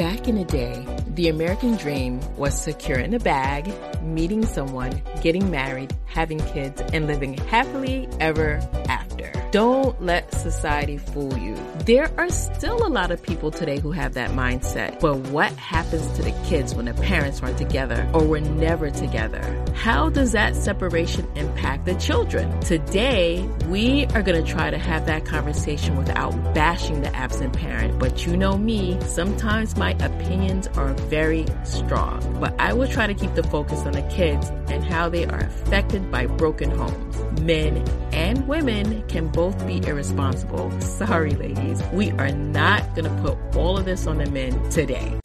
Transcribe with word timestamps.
Back 0.00 0.28
in 0.28 0.36
the 0.36 0.46
day, 0.46 0.86
the 1.08 1.28
American 1.28 1.76
dream 1.76 2.20
was 2.38 2.58
secure 2.58 2.98
in 2.98 3.12
a 3.12 3.18
bag, 3.18 3.70
meeting 4.02 4.46
someone, 4.46 5.02
getting 5.20 5.50
married, 5.50 5.94
having 6.06 6.38
kids, 6.38 6.80
and 6.94 7.06
living 7.06 7.34
happily 7.36 8.08
ever 8.18 8.66
after. 8.88 8.99
Don't 9.50 10.00
let 10.00 10.32
society 10.32 10.96
fool 10.96 11.36
you. 11.36 11.56
There 11.84 12.08
are 12.16 12.30
still 12.30 12.86
a 12.86 12.88
lot 12.88 13.10
of 13.10 13.20
people 13.20 13.50
today 13.50 13.80
who 13.80 13.90
have 13.90 14.14
that 14.14 14.30
mindset. 14.30 15.00
But 15.00 15.16
what 15.30 15.50
happens 15.54 16.06
to 16.12 16.22
the 16.22 16.30
kids 16.44 16.72
when 16.72 16.84
the 16.84 16.94
parents 16.94 17.42
aren't 17.42 17.58
together 17.58 18.08
or 18.14 18.24
were 18.24 18.40
never 18.40 18.90
together? 18.90 19.42
How 19.74 20.08
does 20.08 20.32
that 20.32 20.54
separation 20.54 21.26
impact 21.34 21.84
the 21.84 21.96
children? 21.96 22.60
Today, 22.60 23.42
we 23.66 24.06
are 24.14 24.22
going 24.22 24.44
to 24.44 24.48
try 24.48 24.70
to 24.70 24.78
have 24.78 25.06
that 25.06 25.24
conversation 25.24 25.96
without 25.96 26.30
bashing 26.54 27.00
the 27.02 27.12
absent 27.16 27.52
parent. 27.52 27.98
But 27.98 28.24
you 28.26 28.36
know 28.36 28.56
me, 28.56 29.00
sometimes 29.00 29.76
my 29.76 29.96
opinions 29.98 30.68
are 30.76 30.92
very 31.08 31.46
strong. 31.64 32.20
But 32.38 32.54
I 32.60 32.72
will 32.72 32.88
try 32.88 33.08
to 33.08 33.14
keep 33.14 33.34
the 33.34 33.42
focus 33.42 33.80
on 33.80 33.92
the 33.92 34.02
kids 34.02 34.48
and 34.68 34.84
how 34.84 35.08
they 35.08 35.26
are 35.26 35.40
affected 35.40 36.08
by 36.12 36.26
broken 36.26 36.70
homes. 36.70 37.40
Men 37.40 37.78
and 38.12 38.46
women 38.46 39.02
can 39.08 39.28
both 39.28 39.39
be 39.48 39.78
irresponsible. 39.86 40.70
Sorry, 40.80 41.30
ladies. 41.30 41.82
We 41.92 42.10
are 42.12 42.30
not 42.30 42.94
going 42.94 43.04
to 43.04 43.22
put 43.22 43.56
all 43.56 43.78
of 43.78 43.86
this 43.86 44.06
on 44.06 44.18
the 44.18 44.26
men 44.26 44.68
today. 44.70 45.18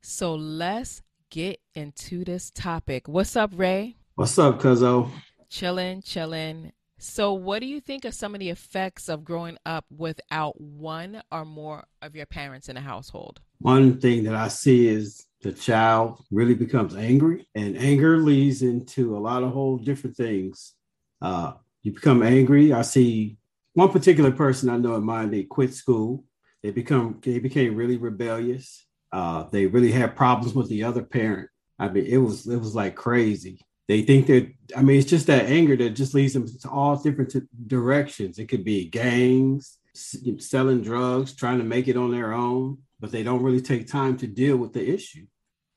So 0.00 0.34
let's 0.34 1.02
get 1.30 1.60
into 1.74 2.24
this 2.24 2.50
topic. 2.50 3.06
What's 3.06 3.36
up, 3.36 3.52
Ray? 3.54 3.96
What's 4.16 4.38
up, 4.38 4.60
Cuzzo? 4.60 5.10
Chilling, 5.48 6.02
chilling. 6.02 6.72
So, 7.02 7.32
what 7.32 7.60
do 7.60 7.66
you 7.66 7.80
think 7.80 8.04
of 8.04 8.12
some 8.12 8.34
of 8.34 8.40
the 8.40 8.50
effects 8.50 9.08
of 9.08 9.24
growing 9.24 9.56
up 9.64 9.86
without 9.90 10.60
one 10.60 11.22
or 11.32 11.46
more 11.46 11.86
of 12.02 12.14
your 12.14 12.26
parents 12.26 12.68
in 12.68 12.76
a 12.76 12.82
household? 12.82 13.40
One 13.58 13.98
thing 13.98 14.24
that 14.24 14.34
I 14.34 14.48
see 14.48 14.86
is 14.86 15.24
the 15.40 15.50
child 15.50 16.22
really 16.30 16.52
becomes 16.52 16.94
angry, 16.94 17.48
and 17.54 17.78
anger 17.78 18.18
leads 18.18 18.60
into 18.60 19.16
a 19.16 19.18
lot 19.18 19.42
of 19.42 19.52
whole 19.52 19.78
different 19.78 20.14
things. 20.14 20.74
Uh, 21.22 21.54
you 21.82 21.94
become 21.94 22.22
angry. 22.22 22.74
I 22.74 22.82
see 22.82 23.38
one 23.72 23.90
particular 23.90 24.30
person 24.30 24.68
I 24.68 24.76
know 24.76 24.96
in 24.96 25.04
mind. 25.04 25.32
They 25.32 25.44
quit 25.44 25.72
school. 25.72 26.24
They 26.62 26.70
become 26.70 27.18
they 27.22 27.38
became 27.38 27.76
really 27.76 27.96
rebellious. 27.96 28.84
Uh, 29.10 29.44
they 29.44 29.64
really 29.64 29.90
had 29.90 30.16
problems 30.16 30.52
with 30.54 30.68
the 30.68 30.84
other 30.84 31.02
parent. 31.02 31.48
I 31.78 31.88
mean, 31.88 32.04
it 32.04 32.18
was 32.18 32.46
it 32.46 32.58
was 32.58 32.74
like 32.74 32.94
crazy 32.94 33.64
they 33.90 34.02
think 34.02 34.28
that 34.28 34.48
i 34.76 34.82
mean 34.82 35.00
it's 35.00 35.10
just 35.10 35.26
that 35.26 35.46
anger 35.46 35.74
that 35.76 35.90
just 35.90 36.14
leads 36.14 36.32
them 36.32 36.46
to 36.46 36.70
all 36.70 36.94
different 36.96 37.32
t- 37.32 37.40
directions. 37.66 38.38
It 38.38 38.46
could 38.46 38.64
be 38.64 38.84
gangs 38.84 39.78
selling 39.92 40.82
drugs 40.82 41.32
trying 41.32 41.58
to 41.58 41.64
make 41.64 41.88
it 41.88 41.96
on 41.96 42.12
their 42.12 42.32
own 42.32 42.78
but 43.00 43.10
they 43.10 43.24
don't 43.24 43.42
really 43.42 43.60
take 43.60 43.88
time 43.88 44.16
to 44.18 44.26
deal 44.26 44.58
with 44.58 44.74
the 44.74 44.88
issue. 44.88 45.26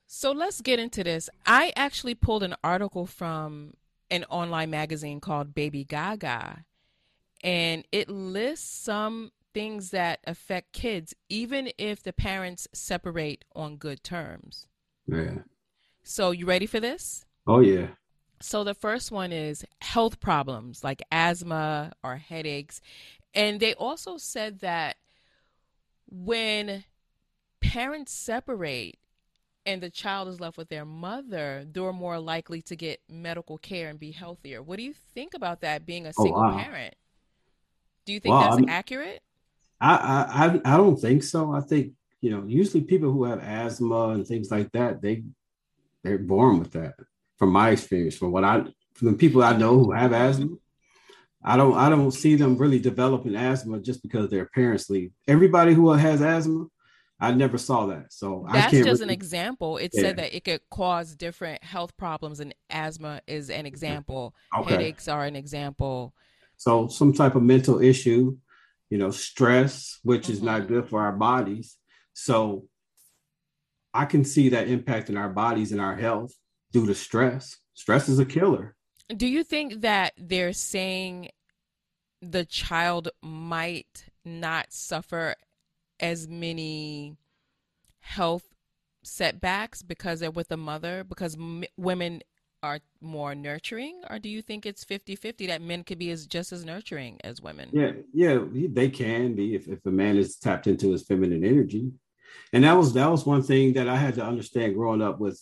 So 0.08 0.34
let's 0.34 0.59
get 0.59 0.78
into 0.78 1.06
this. 1.06 1.30
I 1.45 1.72
actually 1.75 2.16
pulled 2.16 2.44
an 2.44 2.53
article 2.64 3.06
from 3.06 3.73
an 4.11 4.25
online 4.25 4.69
magazine 4.69 5.19
called 5.19 5.56
BabyGaga 5.56 6.66
and 7.44 7.84
it 7.91 8.09
lists 8.09 8.69
some 8.69 9.31
things 9.56 9.89
that 9.89 10.19
affect 10.28 10.73
kids 10.73 11.16
even 11.30 11.72
if 11.80 12.03
the 12.03 12.14
parents 12.14 12.67
separate 12.73 13.44
on 13.56 13.78
good 13.78 14.03
terms. 14.03 14.67
Yeah. 15.08 15.39
So 16.03 16.30
you 16.30 16.45
ready 16.45 16.67
for 16.67 16.80
this? 16.80 17.25
Oh 17.47 17.61
yeah 17.61 17.88
so 18.42 18.64
the 18.64 18.73
first 18.73 19.12
one 19.12 19.31
is 19.31 19.66
health 19.81 20.20
problems 20.20 20.84
like 20.84 21.02
asthma 21.12 21.94
or 22.03 22.18
headaches. 22.18 22.81
And 23.34 23.59
they 23.59 23.74
also 23.74 24.18
said 24.18 24.59
that 24.59 24.97
when 26.09 26.84
parents 27.62 28.12
separate 28.12 29.00
and 29.66 29.81
the 29.81 29.90
child 29.90 30.28
is 30.28 30.40
left 30.40 30.57
with 30.57 30.69
their 30.69 30.85
mother, 30.85 31.66
they're 31.72 31.94
more 31.94 32.19
likely 32.19 32.62
to 32.63 32.75
get 32.75 33.02
medical 33.09 33.57
care 33.57 33.90
and 33.90 34.00
be 34.00 34.12
healthier. 34.12 34.62
What 34.62 34.78
do 34.78 34.84
you 34.84 34.94
think 34.94 35.34
about 35.34 35.62
that 35.62 35.86
being 35.86 36.06
a 36.06 36.12
oh, 36.18 36.24
single 36.24 36.41
oh, 36.41 36.50
wow. 36.50 36.57
parent? 36.57 36.96
Do 38.06 38.13
you 38.13 38.19
think 38.19 38.36
that's 38.36 38.62
accurate? 38.68 39.22
I, 39.80 40.59
I 40.66 40.74
I 40.74 40.78
don't 40.78 40.97
think 40.97 41.24
so. 41.24 41.53
I 41.53 41.62
think 41.62 41.94
you 42.22 42.30
know 42.31 42.44
usually 42.46 42.84
people 42.84 43.12
who 43.12 43.24
have 43.24 43.40
asthma 43.40 44.09
and 44.09 44.25
things 44.28 44.52
like 44.52 44.72
that 44.74 45.02
they 45.02 45.24
they're 46.03 46.18
born 46.18 46.59
with 46.59 46.72
that 46.74 46.96
from 47.38 47.51
my 47.51 47.71
experience, 47.71 48.16
from 48.16 48.31
what 48.31 48.44
I 48.44 48.63
from 48.94 49.07
the 49.11 49.13
people 49.13 49.44
I 49.44 49.57
know 49.57 49.79
who 49.79 49.91
have 49.91 50.13
asthma, 50.13 50.55
I 51.44 51.57
don't 51.57 51.75
I 51.75 51.89
don't 51.89 52.11
see 52.11 52.35
them 52.35 52.57
really 52.57 52.79
developing 52.79 53.35
asthma 53.35 53.79
just 53.79 54.01
because 54.01 54.29
their 54.29 54.45
parents 54.45 54.89
leave. 54.89 55.11
Everybody 55.27 55.73
who 55.73 55.91
has 55.91 56.21
asthma, 56.21 56.67
I 57.19 57.31
never 57.31 57.57
saw 57.57 57.88
that. 57.88 58.13
So 58.13 58.47
that's 58.51 58.71
just 58.71 58.85
really, 58.85 59.03
an 59.03 59.09
example. 59.09 59.77
It 59.77 59.91
yeah. 59.94 60.01
said 60.01 60.17
that 60.17 60.35
it 60.35 60.44
could 60.45 60.61
cause 60.69 61.16
different 61.16 61.63
health 61.63 61.95
problems, 61.97 62.39
and 62.39 62.53
asthma 62.69 63.21
is 63.27 63.50
an 63.50 63.65
example. 63.65 64.35
Okay. 64.57 64.71
Headaches 64.71 65.07
are 65.07 65.25
an 65.25 65.35
example. 65.35 66.13
So 66.57 66.88
some 66.88 67.13
type 67.13 67.35
of 67.35 67.44
mental 67.44 67.81
issue, 67.81 68.38
you 68.89 68.97
know, 68.97 69.11
stress, 69.11 70.00
which 70.03 70.23
mm-hmm. 70.23 70.31
is 70.33 70.41
not 70.41 70.61
mm-hmm. 70.61 70.73
good 70.73 70.89
for 70.89 71.01
our 71.01 71.13
bodies. 71.13 71.77
So 72.13 72.67
I 73.94 74.05
can 74.05 74.23
see 74.23 74.50
that 74.50 74.67
impacting 74.67 75.19
our 75.19 75.29
bodies 75.29 75.71
and 75.71 75.81
our 75.81 75.95
health 75.95 76.33
due 76.73 76.85
to 76.88 76.95
stress. 76.95 77.57
Stress 77.75 78.09
is 78.09 78.19
a 78.19 78.25
killer. 78.25 78.75
Do 79.16 79.28
you 79.28 79.44
think 79.44 79.81
that 79.81 80.13
they're 80.17 80.53
saying 80.53 81.29
the 82.22 82.45
child 82.45 83.09
might 83.22 84.06
not 84.25 84.73
suffer 84.73 85.35
as 86.00 86.28
many 86.28 87.16
health 88.00 88.44
setbacks 89.03 89.81
because 89.81 90.19
they're 90.19 90.31
with 90.31 90.51
a 90.51 90.57
mother 90.57 91.03
because 91.03 91.35
m- 91.35 91.63
women 91.78 92.22
are 92.62 92.79
more 93.01 93.35
nurturing 93.35 94.01
or 94.09 94.17
do 94.17 94.29
you 94.29 94.41
think 94.41 94.66
it's 94.66 94.85
50-50 94.85 95.47
that 95.47 95.62
men 95.62 95.83
could 95.83 96.00
be 96.00 96.09
as 96.12 96.25
just 96.25 96.53
as 96.53 96.63
nurturing 96.63 97.19
as 97.25 97.41
women 97.41 97.69
yeah 97.73 97.91
yeah 98.13 98.39
they 98.51 98.89
can 98.89 99.35
be 99.35 99.56
if, 99.56 99.67
if 99.67 99.85
a 99.85 99.91
man 99.91 100.16
is 100.16 100.38
tapped 100.38 100.67
into 100.67 100.91
his 100.91 101.03
feminine 101.03 101.44
energy 101.44 101.91
and 102.53 102.63
that 102.63 102.78
was 102.78 102.94
that 102.94 103.12
was 103.12 103.25
one 103.25 103.44
thing 103.44 103.73
that 103.73 103.89
i 103.89 103.97
had 103.97 104.16
to 104.16 104.23
understand 104.23 104.73
growing 104.73 105.01
up 105.01 105.19
with 105.19 105.41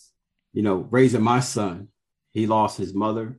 you 0.52 0.62
know, 0.62 0.86
raising 0.90 1.22
my 1.22 1.40
son. 1.40 1.88
He 2.32 2.46
lost 2.46 2.78
his 2.78 2.94
mother. 2.94 3.38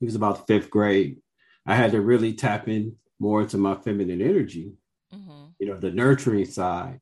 He 0.00 0.06
was 0.06 0.14
about 0.14 0.46
fifth 0.46 0.70
grade. 0.70 1.18
I 1.66 1.74
had 1.74 1.92
to 1.92 2.00
really 2.00 2.32
tap 2.32 2.68
in 2.68 2.96
more 3.18 3.42
into 3.42 3.58
my 3.58 3.74
feminine 3.74 4.22
energy, 4.22 4.72
mm-hmm. 5.12 5.46
you 5.58 5.66
know, 5.66 5.78
the 5.78 5.90
nurturing 5.90 6.46
side. 6.46 7.00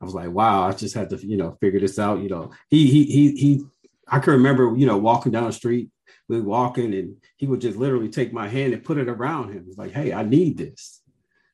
I 0.00 0.04
was 0.04 0.14
like, 0.14 0.30
wow, 0.30 0.68
I 0.68 0.72
just 0.72 0.94
had 0.94 1.10
to, 1.10 1.26
you 1.26 1.36
know, 1.36 1.56
figure 1.60 1.80
this 1.80 1.98
out. 1.98 2.20
You 2.20 2.28
know, 2.28 2.52
he 2.68 2.86
he 2.86 3.04
he 3.04 3.30
he 3.36 3.64
I 4.08 4.18
can 4.18 4.34
remember, 4.34 4.74
you 4.76 4.86
know, 4.86 4.98
walking 4.98 5.32
down 5.32 5.44
the 5.44 5.52
street, 5.52 5.90
we 6.28 6.40
walking, 6.40 6.94
and 6.94 7.16
he 7.36 7.46
would 7.46 7.60
just 7.60 7.78
literally 7.78 8.08
take 8.08 8.32
my 8.32 8.48
hand 8.48 8.72
and 8.72 8.84
put 8.84 8.98
it 8.98 9.08
around 9.08 9.52
him. 9.52 9.64
It's 9.68 9.78
like, 9.78 9.92
hey, 9.92 10.12
I 10.12 10.22
need 10.22 10.58
this. 10.58 11.00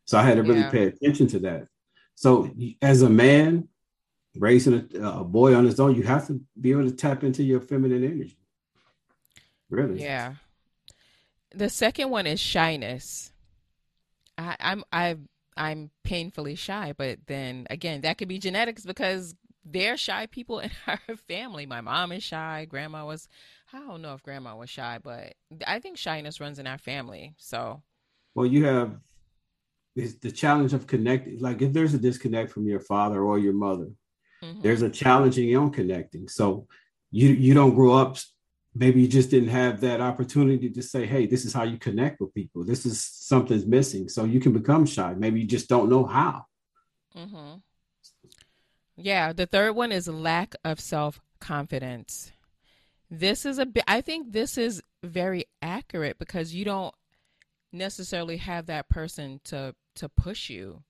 So 0.05 0.19
I 0.19 0.23
had 0.23 0.37
to 0.37 0.43
really 0.43 0.61
yeah. 0.61 0.71
pay 0.71 0.85
attention 0.85 1.29
to 1.29 1.39
that. 1.41 1.67
So 2.15 2.51
as 2.81 3.03
a 3.03 3.09
man, 3.09 3.69
raising 4.37 4.89
a, 4.95 5.09
a, 5.09 5.25
boy 5.25 5.55
on 5.55 5.65
his 5.65 5.79
own, 5.79 5.95
you 5.95 6.03
have 6.05 6.27
to 6.27 6.41
be 6.61 6.71
able 6.71 6.85
to 6.85 6.93
tap 6.93 7.23
into 7.25 7.43
your 7.43 7.61
feminine 7.61 8.05
energy. 8.05 8.39
Really? 9.71 10.03
Yeah. 10.03 10.35
The 11.55 11.69
second 11.69 12.11
one 12.11 12.27
is 12.27 12.41
shyness. 12.41 13.33
I, 14.39 14.57
I'm 14.61 14.85
I 14.93 15.17
I'm 15.57 15.91
painfully 16.03 16.55
shy, 16.55 16.95
but 16.97 17.19
then 17.27 17.67
again, 17.69 18.01
that 18.03 18.17
could 18.19 18.29
be 18.29 18.39
genetics 18.39 18.85
because 18.85 19.35
they're 19.65 19.97
shy 19.97 20.27
people 20.27 20.61
in 20.61 20.71
our 20.87 21.17
family. 21.29 21.67
My 21.67 21.81
mom 21.81 22.13
is 22.13 22.23
shy. 22.23 22.67
Grandma 22.69 23.05
was. 23.05 23.29
I 23.73 23.79
don't 23.81 24.03
know 24.03 24.15
if 24.15 24.23
grandma 24.23 24.57
was 24.57 24.69
shy, 24.69 24.99
but 25.03 25.35
I 25.67 25.79
think 25.79 25.97
shyness 25.97 26.41
runs 26.41 26.59
in 26.59 26.67
our 26.67 26.79
family. 26.79 27.35
So. 27.39 27.83
Well, 28.35 28.47
you 28.47 28.65
have 28.65 28.99
is 29.95 30.19
the 30.19 30.31
challenge 30.31 30.73
of 30.73 30.87
connecting. 30.87 31.39
Like 31.39 31.61
if 31.63 31.73
there's 31.73 31.95
a 31.95 31.99
disconnect 31.99 32.51
from 32.51 32.67
your 32.67 32.81
father 32.81 33.23
or 33.23 33.39
your 33.39 33.53
mother, 33.53 33.91
Mm-hmm. 34.43 34.63
There's 34.63 34.83
a 34.83 34.91
challenge 34.91 35.39
in 35.39 35.45
your 35.45 35.63
own 35.63 35.71
connecting. 35.71 36.29
So 36.29 36.67
you 37.11 37.29
you 37.29 37.55
don't 37.55 37.75
grow 37.75 37.95
up. 37.95 38.17
Maybe 38.75 39.03
you 39.03 39.09
just 39.09 39.31
didn't 39.31 39.51
have 39.51 39.81
that 39.83 40.01
opportunity 40.01 40.71
to 40.71 40.83
say, 40.83 41.07
"Hey, 41.07 41.27
this 41.27 41.45
is 41.45 41.53
how 41.53 41.63
you 41.63 41.79
connect 41.79 42.21
with 42.21 42.35
people. 42.35 42.65
This 42.65 42.87
is 42.87 43.03
something's 43.03 43.67
missing." 43.67 44.09
So 44.09 44.25
you 44.25 44.41
can 44.41 44.53
become 44.53 44.87
shy. 44.87 45.15
Maybe 45.15 45.41
you 45.41 45.47
just 45.47 45.69
don't 45.69 45.91
know 45.91 46.05
how. 46.05 46.47
Mm-hmm. 47.17 47.59
Yeah, 48.97 49.33
the 49.33 49.47
third 49.47 49.73
one 49.73 49.93
is 49.93 50.09
lack 50.09 50.55
of 50.65 50.81
self 50.81 51.21
confidence. 51.41 52.33
This 53.11 53.45
is 53.45 53.59
a 53.59 53.67
bit. 53.67 53.85
I 53.87 54.01
think 54.01 54.33
this 54.33 54.57
is 54.57 54.83
very 55.03 55.45
accurate 55.61 56.19
because 56.19 56.55
you 56.55 56.65
don't 56.65 56.95
necessarily 57.73 58.39
have 58.39 58.67
that 58.67 58.89
person 58.89 59.41
to 59.45 59.75
to 59.97 60.09
push 60.09 60.49
you 60.49 60.83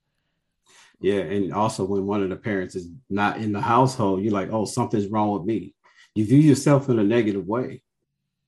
Yeah, 1.00 1.20
and 1.20 1.52
also 1.52 1.84
when 1.84 2.06
one 2.06 2.22
of 2.22 2.30
the 2.30 2.36
parents 2.36 2.76
is 2.76 2.88
not 3.10 3.38
in 3.38 3.52
the 3.52 3.60
household, 3.60 4.22
you're 4.22 4.32
like, 4.32 4.50
oh, 4.52 4.64
something's 4.64 5.08
wrong 5.08 5.32
with 5.32 5.44
me. 5.44 5.74
You 6.14 6.24
view 6.24 6.38
yourself 6.38 6.88
in 6.88 6.98
a 6.98 7.04
negative 7.04 7.46
way, 7.46 7.82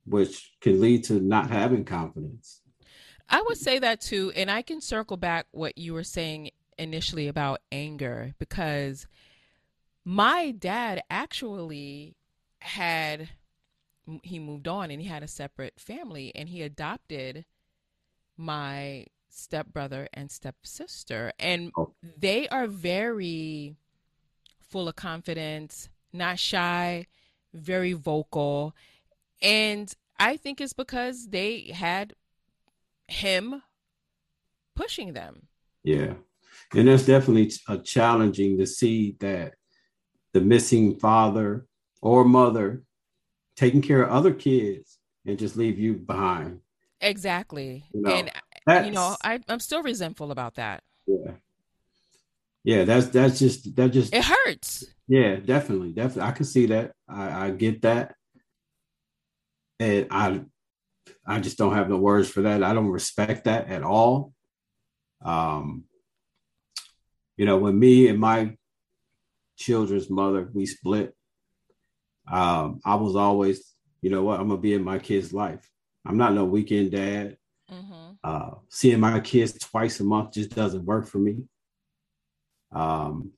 which 0.06 0.52
can 0.60 0.80
lead 0.80 1.04
to 1.04 1.14
not 1.14 1.50
having 1.50 1.84
confidence. 1.84 2.60
I 3.28 3.42
would 3.42 3.56
say 3.56 3.78
that 3.78 4.00
too, 4.00 4.32
and 4.36 4.50
I 4.50 4.62
can 4.62 4.80
circle 4.80 5.16
back 5.16 5.46
what 5.50 5.78
you 5.78 5.94
were 5.94 6.04
saying 6.04 6.50
initially 6.78 7.28
about 7.28 7.60
anger 7.72 8.34
because 8.38 9.06
my 10.04 10.50
dad 10.50 11.02
actually 11.08 12.16
had 12.60 13.30
he 14.22 14.38
moved 14.38 14.68
on 14.68 14.90
and 14.90 15.00
he 15.00 15.08
had 15.08 15.22
a 15.22 15.28
separate 15.28 15.74
family 15.78 16.30
and 16.34 16.48
he 16.48 16.62
adopted 16.62 17.46
my 18.36 19.06
stepbrother 19.34 20.08
and 20.12 20.30
stepsister 20.30 21.32
and 21.38 21.72
oh. 21.76 21.92
they 22.18 22.48
are 22.48 22.66
very 22.66 23.74
full 24.60 24.88
of 24.88 24.96
confidence 24.96 25.88
not 26.12 26.38
shy 26.38 27.06
very 27.52 27.92
vocal 27.92 28.74
and 29.42 29.94
i 30.18 30.36
think 30.36 30.60
it's 30.60 30.72
because 30.72 31.28
they 31.28 31.72
had 31.74 32.14
him 33.08 33.62
pushing 34.76 35.12
them 35.12 35.48
yeah 35.82 36.14
and 36.74 36.88
that's 36.88 37.06
definitely 37.06 37.50
a 37.68 37.72
uh, 37.72 37.76
challenging 37.78 38.58
to 38.58 38.66
see 38.66 39.16
that 39.20 39.54
the 40.32 40.40
missing 40.40 40.98
father 40.98 41.66
or 42.02 42.24
mother 42.24 42.82
taking 43.56 43.80
care 43.80 44.02
of 44.02 44.10
other 44.10 44.32
kids 44.32 44.98
and 45.26 45.38
just 45.38 45.56
leave 45.56 45.78
you 45.78 45.94
behind. 45.94 46.60
Exactly. 47.00 47.84
You 47.92 48.02
know, 48.02 48.10
and 48.10 48.30
you 48.66 48.90
know, 48.92 49.16
I, 49.22 49.40
I'm 49.48 49.60
still 49.60 49.82
resentful 49.82 50.30
about 50.30 50.54
that. 50.54 50.82
Yeah. 51.06 51.32
Yeah, 52.64 52.84
that's 52.84 53.08
that's 53.08 53.38
just 53.38 53.76
that 53.76 53.90
just 53.90 54.14
it 54.14 54.24
hurts. 54.24 54.86
Yeah, 55.06 55.36
definitely, 55.36 55.92
definitely. 55.92 56.22
I 56.22 56.32
can 56.32 56.46
see 56.46 56.66
that. 56.66 56.92
I, 57.06 57.46
I 57.46 57.50
get 57.50 57.82
that. 57.82 58.14
And 59.78 60.06
I 60.10 60.40
I 61.26 61.40
just 61.40 61.58
don't 61.58 61.74
have 61.74 61.90
the 61.90 61.96
words 61.96 62.28
for 62.30 62.42
that. 62.42 62.62
I 62.62 62.72
don't 62.72 62.88
respect 62.88 63.44
that 63.44 63.68
at 63.68 63.82
all. 63.82 64.32
Um, 65.22 65.84
you 67.36 67.44
know, 67.44 67.58
when 67.58 67.78
me 67.78 68.08
and 68.08 68.18
my 68.18 68.56
children's 69.56 70.08
mother 70.08 70.48
we 70.52 70.64
split, 70.64 71.14
um, 72.30 72.80
I 72.84 72.94
was 72.94 73.14
always, 73.14 73.74
you 74.00 74.08
know 74.08 74.22
what, 74.22 74.40
I'm 74.40 74.48
gonna 74.48 74.60
be 74.60 74.72
in 74.72 74.84
my 74.84 74.98
kid's 74.98 75.34
life. 75.34 75.68
I'm 76.06 76.16
not 76.16 76.32
no 76.32 76.46
weekend 76.46 76.92
dad. 76.92 77.36
Mm-hmm. 77.70 78.12
Uh, 78.22 78.50
seeing 78.68 79.00
my 79.00 79.20
kids 79.20 79.52
twice 79.58 80.00
a 80.00 80.04
month 80.04 80.32
just 80.32 80.54
doesn't 80.54 80.84
work 80.84 81.06
for 81.06 81.18
me. 81.18 81.44
Um, 82.72 83.32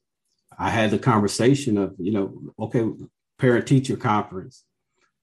I 0.58 0.70
had 0.70 0.90
the 0.90 0.98
conversation 0.98 1.78
of, 1.78 1.94
you 1.98 2.12
know, 2.12 2.40
okay, 2.58 2.84
parent 3.38 3.66
teacher 3.66 3.96
conference. 3.96 4.64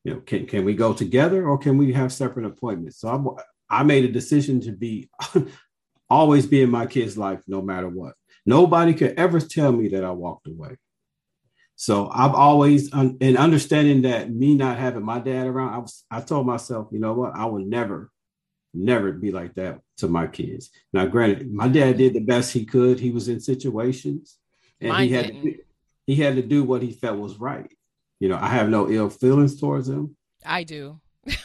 You 0.03 0.15
know, 0.15 0.19
can 0.19 0.45
can 0.45 0.65
we 0.65 0.73
go 0.73 0.93
together 0.93 1.47
or 1.47 1.57
can 1.57 1.77
we 1.77 1.93
have 1.93 2.11
separate 2.11 2.45
appointments? 2.45 2.99
So 2.99 3.35
I, 3.69 3.79
I 3.79 3.83
made 3.83 4.05
a 4.05 4.11
decision 4.11 4.59
to 4.61 4.71
be 4.71 5.09
always 6.09 6.45
be 6.45 6.61
in 6.61 6.69
my 6.69 6.85
kid's 6.85 7.17
life 7.17 7.41
no 7.47 7.61
matter 7.61 7.89
what. 7.89 8.13
Nobody 8.45 8.93
could 8.93 9.17
ever 9.17 9.39
tell 9.39 9.71
me 9.71 9.89
that 9.89 10.03
I 10.03 10.11
walked 10.11 10.47
away. 10.47 10.77
So 11.75 12.09
I've 12.13 12.35
always, 12.35 12.93
in 12.93 13.35
understanding 13.35 14.03
that 14.03 14.31
me 14.31 14.53
not 14.55 14.77
having 14.77 15.03
my 15.03 15.19
dad 15.19 15.47
around, 15.47 15.73
I 15.73 15.77
was, 15.79 16.05
I 16.11 16.21
told 16.21 16.45
myself, 16.45 16.89
you 16.91 16.99
know 16.99 17.13
what, 17.13 17.35
I 17.35 17.45
will 17.45 17.65
never, 17.65 18.11
never 18.73 19.11
be 19.11 19.31
like 19.31 19.55
that 19.55 19.79
to 19.97 20.07
my 20.07 20.27
kids. 20.27 20.71
Now, 20.91 21.05
granted, 21.05 21.51
my 21.51 21.67
dad 21.67 21.97
did 21.97 22.13
the 22.13 22.21
best 22.21 22.53
he 22.53 22.65
could. 22.65 22.99
He 22.99 23.11
was 23.11 23.29
in 23.29 23.39
situations, 23.39 24.37
and 24.79 24.89
Mine 24.89 25.07
he 25.07 25.13
had 25.13 25.27
to, 25.27 25.55
he 26.05 26.15
had 26.15 26.35
to 26.35 26.41
do 26.41 26.63
what 26.63 26.81
he 26.81 26.91
felt 26.91 27.19
was 27.19 27.39
right. 27.39 27.71
You 28.19 28.29
know, 28.29 28.37
I 28.39 28.47
have 28.47 28.69
no 28.69 28.89
ill 28.89 29.09
feelings 29.09 29.59
towards 29.59 29.89
him. 29.89 30.15
I 30.45 30.63
do. 30.63 30.99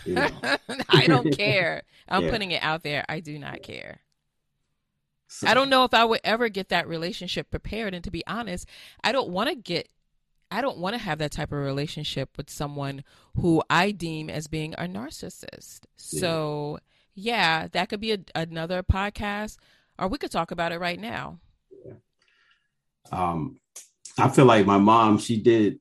You 0.04 0.14
know. 0.14 0.28
I 0.88 1.06
don't 1.06 1.36
care. 1.36 1.82
I'm 2.08 2.24
yeah. 2.24 2.30
putting 2.30 2.50
it 2.52 2.62
out 2.62 2.82
there. 2.82 3.04
I 3.08 3.20
do 3.20 3.38
not 3.38 3.62
care. 3.62 4.00
So, 5.28 5.46
I 5.46 5.54
don't 5.54 5.68
know 5.68 5.84
if 5.84 5.92
I 5.92 6.04
would 6.04 6.20
ever 6.24 6.48
get 6.48 6.70
that 6.70 6.88
relationship 6.88 7.50
prepared. 7.50 7.94
And 7.94 8.02
to 8.04 8.10
be 8.10 8.26
honest, 8.26 8.66
I 9.04 9.12
don't 9.12 9.28
want 9.28 9.50
to 9.50 9.54
get 9.54 9.88
I 10.50 10.62
don't 10.62 10.78
want 10.78 10.94
to 10.94 11.02
have 11.02 11.18
that 11.18 11.32
type 11.32 11.52
of 11.52 11.58
relationship 11.58 12.30
with 12.36 12.48
someone 12.48 13.04
who 13.36 13.62
I 13.68 13.90
deem 13.90 14.30
as 14.30 14.46
being 14.46 14.74
a 14.74 14.84
narcissist. 14.84 15.80
Yeah. 16.10 16.20
So, 16.20 16.78
yeah, 17.18 17.66
that 17.72 17.88
could 17.88 18.00
be 18.00 18.12
a, 18.12 18.18
another 18.34 18.82
podcast, 18.82 19.56
or 19.98 20.06
we 20.06 20.18
could 20.18 20.30
talk 20.30 20.52
about 20.52 20.70
it 20.70 20.78
right 20.78 21.00
now. 21.00 21.40
Yeah. 21.84 21.94
Um, 23.10 23.58
I 24.16 24.28
feel 24.28 24.44
like 24.44 24.66
my 24.66 24.78
mom, 24.78 25.18
she 25.18 25.40
did. 25.40 25.80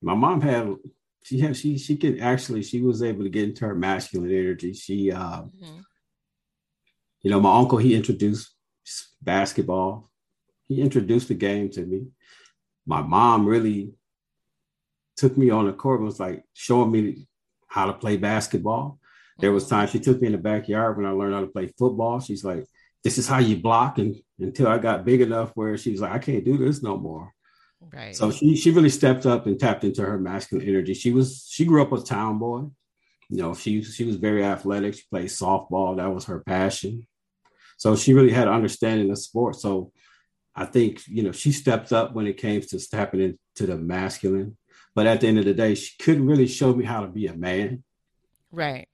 My 0.00 0.14
mom 0.14 0.40
had, 0.40 0.74
she 1.22 1.38
had, 1.38 1.56
she 1.56 1.78
she 1.78 1.96
could 1.96 2.18
actually, 2.20 2.64
she 2.64 2.80
was 2.80 3.02
able 3.02 3.22
to 3.22 3.30
get 3.30 3.44
into 3.44 3.64
her 3.64 3.76
masculine 3.76 4.30
energy. 4.30 4.72
She, 4.72 5.12
uh, 5.12 5.42
mm-hmm. 5.42 5.80
you 7.22 7.30
know, 7.30 7.40
my 7.40 7.56
uncle 7.56 7.78
he 7.78 7.94
introduced 7.94 8.50
basketball. 9.22 10.10
He 10.66 10.80
introduced 10.80 11.28
the 11.28 11.34
game 11.34 11.70
to 11.70 11.82
me. 11.82 12.06
My 12.86 13.02
mom 13.02 13.46
really 13.46 13.92
took 15.16 15.36
me 15.36 15.50
on 15.50 15.66
the 15.66 15.72
court 15.72 16.00
and 16.00 16.06
was 16.06 16.18
like 16.18 16.42
showing 16.54 16.90
me 16.90 17.28
how 17.68 17.86
to 17.86 17.92
play 17.92 18.16
basketball. 18.16 18.98
There 19.42 19.52
was 19.52 19.68
time 19.68 19.88
she 19.88 20.00
took 20.00 20.20
me 20.20 20.28
in 20.28 20.32
the 20.32 20.38
backyard 20.38 20.96
when 20.96 21.04
I 21.04 21.10
learned 21.10 21.34
how 21.34 21.40
to 21.42 21.46
play 21.48 21.66
football. 21.78 22.20
She's 22.20 22.44
like, 22.44 22.64
"This 23.04 23.18
is 23.18 23.28
how 23.28 23.38
you 23.38 23.56
block," 23.56 23.98
and 23.98 24.16
until 24.38 24.68
I 24.68 24.78
got 24.78 25.04
big 25.04 25.20
enough 25.20 25.50
where 25.54 25.76
she's 25.76 26.00
like, 26.00 26.12
"I 26.12 26.18
can't 26.18 26.44
do 26.44 26.56
this 26.56 26.82
no 26.82 26.96
more." 26.96 27.34
Right. 27.80 28.16
So 28.16 28.30
she 28.30 28.56
she 28.56 28.70
really 28.70 28.88
stepped 28.88 29.26
up 29.26 29.46
and 29.46 29.60
tapped 29.60 29.84
into 29.84 30.02
her 30.02 30.18
masculine 30.18 30.66
energy. 30.66 30.94
She 30.94 31.12
was 31.12 31.46
she 31.50 31.66
grew 31.66 31.82
up 31.82 31.92
a 31.92 32.00
town 32.00 32.38
boy. 32.38 32.70
You 33.28 33.38
know, 33.38 33.54
she 33.54 33.82
she 33.82 34.04
was 34.04 34.16
very 34.16 34.44
athletic. 34.44 34.94
She 34.94 35.02
played 35.10 35.26
softball. 35.26 35.96
That 35.96 36.14
was 36.14 36.24
her 36.26 36.40
passion. 36.40 37.06
So 37.76 37.96
she 37.96 38.14
really 38.14 38.30
had 38.30 38.48
an 38.48 38.54
understanding 38.54 39.10
of 39.10 39.18
sport. 39.18 39.56
So 39.56 39.92
I 40.54 40.64
think 40.64 41.02
you 41.06 41.22
know 41.22 41.32
she 41.32 41.52
stepped 41.52 41.92
up 41.92 42.14
when 42.14 42.26
it 42.26 42.36
came 42.36 42.60
to 42.62 42.78
stepping 42.78 43.20
into 43.20 43.66
the 43.66 43.76
masculine 43.76 44.56
but 44.94 45.06
at 45.06 45.20
the 45.20 45.28
end 45.28 45.38
of 45.38 45.44
the 45.44 45.54
day, 45.54 45.74
she 45.74 45.96
couldn't 45.98 46.26
really 46.26 46.46
show 46.46 46.74
me 46.74 46.84
how 46.84 47.00
to 47.00 47.08
be 47.08 47.26
a 47.26 47.34
man. 47.34 47.82
Right. 48.50 48.88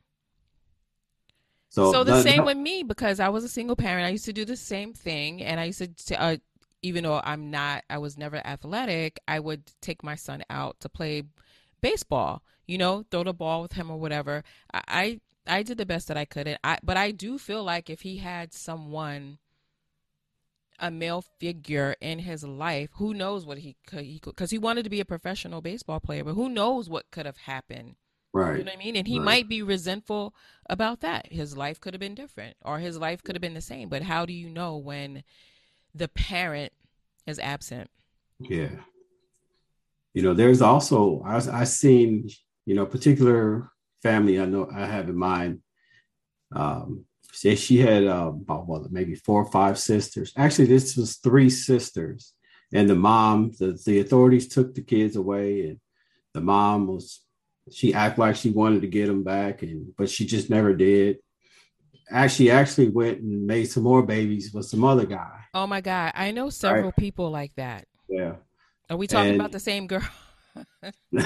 So, 1.79 1.93
so 1.93 2.05
the 2.05 2.23
same 2.23 2.45
with 2.45 2.57
me 2.57 2.83
because 2.83 3.21
I 3.21 3.29
was 3.29 3.45
a 3.45 3.49
single 3.49 3.77
parent. 3.77 4.07
I 4.07 4.11
used 4.11 4.25
to 4.27 4.33
do 4.33 4.45
the 4.45 4.57
same 4.57 4.93
thing, 4.93 5.43
and 5.43 5.61
I 5.61 5.65
used 5.65 6.07
to, 6.09 6.21
uh, 6.21 6.37
even 6.83 7.05
though 7.05 7.21
I'm 7.23 7.51
not, 7.51 7.85
I 7.89 7.99
was 7.99 8.19
never 8.19 8.37
athletic. 8.37 9.21
I 9.27 9.41
would 9.41 9.63
take 9.81 10.03
my 10.03 10.15
son 10.15 10.43
out 10.51 10.81
to 10.81 10.89
play 10.89 11.25
baseball. 11.81 12.43
You 12.67 12.79
know, 12.79 13.05
throw 13.11 13.25
the 13.25 13.33
ball 13.33 13.63
with 13.63 13.73
him 13.73 13.91
or 13.91 13.99
whatever. 13.99 14.45
I, 14.75 14.83
I, 15.47 15.57
I 15.59 15.63
did 15.63 15.79
the 15.79 15.87
best 15.87 16.09
that 16.09 16.19
I 16.19 16.27
could. 16.27 16.47
And 16.47 16.59
I, 16.63 16.79
but 16.83 16.99
I 16.99 17.13
do 17.13 17.39
feel 17.39 17.65
like 17.65 17.89
if 17.89 18.03
he 18.03 18.19
had 18.19 18.53
someone 18.53 19.39
a 20.79 20.91
male 20.91 21.25
figure 21.41 21.97
in 22.01 22.21
his 22.21 22.45
life, 22.45 22.91
who 22.95 23.15
knows 23.15 23.45
what 23.45 23.59
he 23.59 23.77
could, 23.87 24.05
he 24.05 24.19
could 24.19 24.35
because 24.35 24.51
he 24.51 24.59
wanted 24.59 24.85
to 24.85 24.91
be 24.91 25.01
a 25.01 25.05
professional 25.05 25.61
baseball 25.61 26.01
player, 26.01 26.25
but 26.25 26.35
who 26.35 26.49
knows 26.49 26.89
what 26.89 27.11
could 27.11 27.27
have 27.27 27.39
happened. 27.39 27.97
Right. 28.35 28.59
You 28.59 28.65
know 28.65 28.71
what 28.73 28.81
I 28.81 28.85
mean? 28.85 28.97
And 28.97 29.07
he 29.07 29.19
right. 29.19 29.25
might 29.25 29.49
be 29.49 29.63
resentful 29.63 30.35
about 30.69 31.01
that. 31.01 31.33
His 31.33 31.57
life 31.57 31.81
could 31.81 31.95
have 31.95 32.01
been 32.01 32.15
different 32.15 32.57
or 32.63 32.79
his 32.79 32.99
life 32.99 33.23
could 33.23 33.35
have 33.35 33.41
been 33.41 33.55
the 33.55 33.61
same. 33.61 33.89
But 33.89 34.03
how 34.03 34.27
do 34.27 34.33
you 34.33 34.49
know 34.49 34.77
when 34.77 35.25
the 35.95 36.09
parent 36.09 36.73
is 37.27 37.39
absent? 37.39 37.91
Yeah. 38.39 38.71
You 40.15 40.23
know, 40.23 40.35
there's 40.35 40.63
also, 40.63 41.23
I, 41.25 41.37
I 41.61 41.65
seen, 41.65 42.29
you 42.67 42.75
know, 42.75 42.87
particular 42.87 43.71
family 44.03 44.41
I 44.41 44.45
know 44.45 44.69
I 44.73 44.87
have 44.87 45.09
in 45.09 45.17
mind. 45.17 45.61
Um, 46.53 47.05
she, 47.33 47.57
she 47.57 47.79
had 47.79 48.05
uh, 48.05 48.33
about 48.35 48.67
what, 48.67 48.91
maybe 48.91 49.15
four 49.15 49.43
or 49.43 49.51
five 49.51 49.79
sisters. 49.79 50.33
Actually, 50.37 50.67
this 50.67 50.97
was 50.97 51.17
three 51.17 51.51
sisters, 51.51 52.33
and 52.73 52.89
the 52.89 52.95
mom, 52.95 53.53
the, 53.59 53.79
the 53.85 54.01
authorities 54.01 54.49
took 54.49 54.75
the 54.75 54.83
kids 54.83 55.17
away, 55.17 55.67
and 55.69 55.81
the 56.35 56.41
mom 56.41 56.87
was 56.87 57.21
she 57.73 57.95
acted 57.95 58.21
like 58.21 58.37
she 58.37 58.51
wanted 58.51 58.83
to 58.83 58.89
get 58.89 59.09
him 59.09 59.23
back, 59.23 59.63
and 59.63 59.95
but 59.97 60.11
she 60.11 60.27
just 60.27 60.51
never 60.51 60.75
did. 60.75 61.19
Actually, 62.11 62.51
actually 62.51 62.89
went 62.89 63.21
and 63.21 63.47
made 63.47 63.67
some 63.67 63.83
more 63.83 64.03
babies 64.03 64.53
with 64.53 64.67
some 64.67 64.85
other 64.85 65.07
guy. 65.07 65.41
Oh 65.55 65.67
my 65.67 65.81
god, 65.81 66.13
I 66.15 66.31
know 66.31 66.51
several 66.51 66.85
right? 66.85 66.97
people 66.97 67.31
like 67.31 67.55
that. 67.57 67.87
Yeah. 68.09 68.37
Are 68.91 68.97
we 68.97 69.07
talking 69.07 69.33
and, 69.33 69.41
about 69.41 69.53
the 69.53 69.61
same 69.61 69.87
girl? 69.87 70.09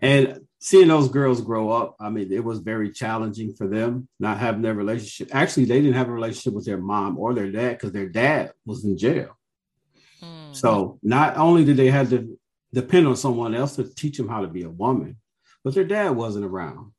And 0.00 0.42
seeing 0.58 0.88
those 0.88 1.08
girls 1.08 1.40
grow 1.40 1.70
up, 1.70 1.96
I 1.98 2.10
mean, 2.10 2.32
it 2.32 2.44
was 2.44 2.58
very 2.58 2.90
challenging 2.90 3.54
for 3.54 3.66
them 3.66 4.08
not 4.18 4.38
having 4.38 4.62
their 4.62 4.74
relationship. 4.74 5.34
Actually, 5.34 5.66
they 5.66 5.80
didn't 5.80 5.96
have 5.96 6.08
a 6.08 6.12
relationship 6.12 6.52
with 6.52 6.66
their 6.66 6.78
mom 6.78 7.18
or 7.18 7.34
their 7.34 7.50
dad 7.50 7.72
because 7.72 7.92
their 7.92 8.08
dad 8.08 8.52
was 8.66 8.84
in 8.84 8.98
jail. 8.98 9.36
Mm. 10.22 10.54
So 10.54 10.98
not 11.02 11.36
only 11.36 11.64
did 11.64 11.76
they 11.76 11.90
have 11.90 12.10
to 12.10 12.38
depend 12.72 13.06
on 13.06 13.16
someone 13.16 13.54
else 13.54 13.76
to 13.76 13.84
teach 13.84 14.16
them 14.16 14.28
how 14.28 14.42
to 14.42 14.48
be 14.48 14.62
a 14.62 14.70
woman, 14.70 15.16
but 15.64 15.74
their 15.74 15.84
dad 15.84 16.10
wasn't 16.10 16.44
around. 16.44 16.92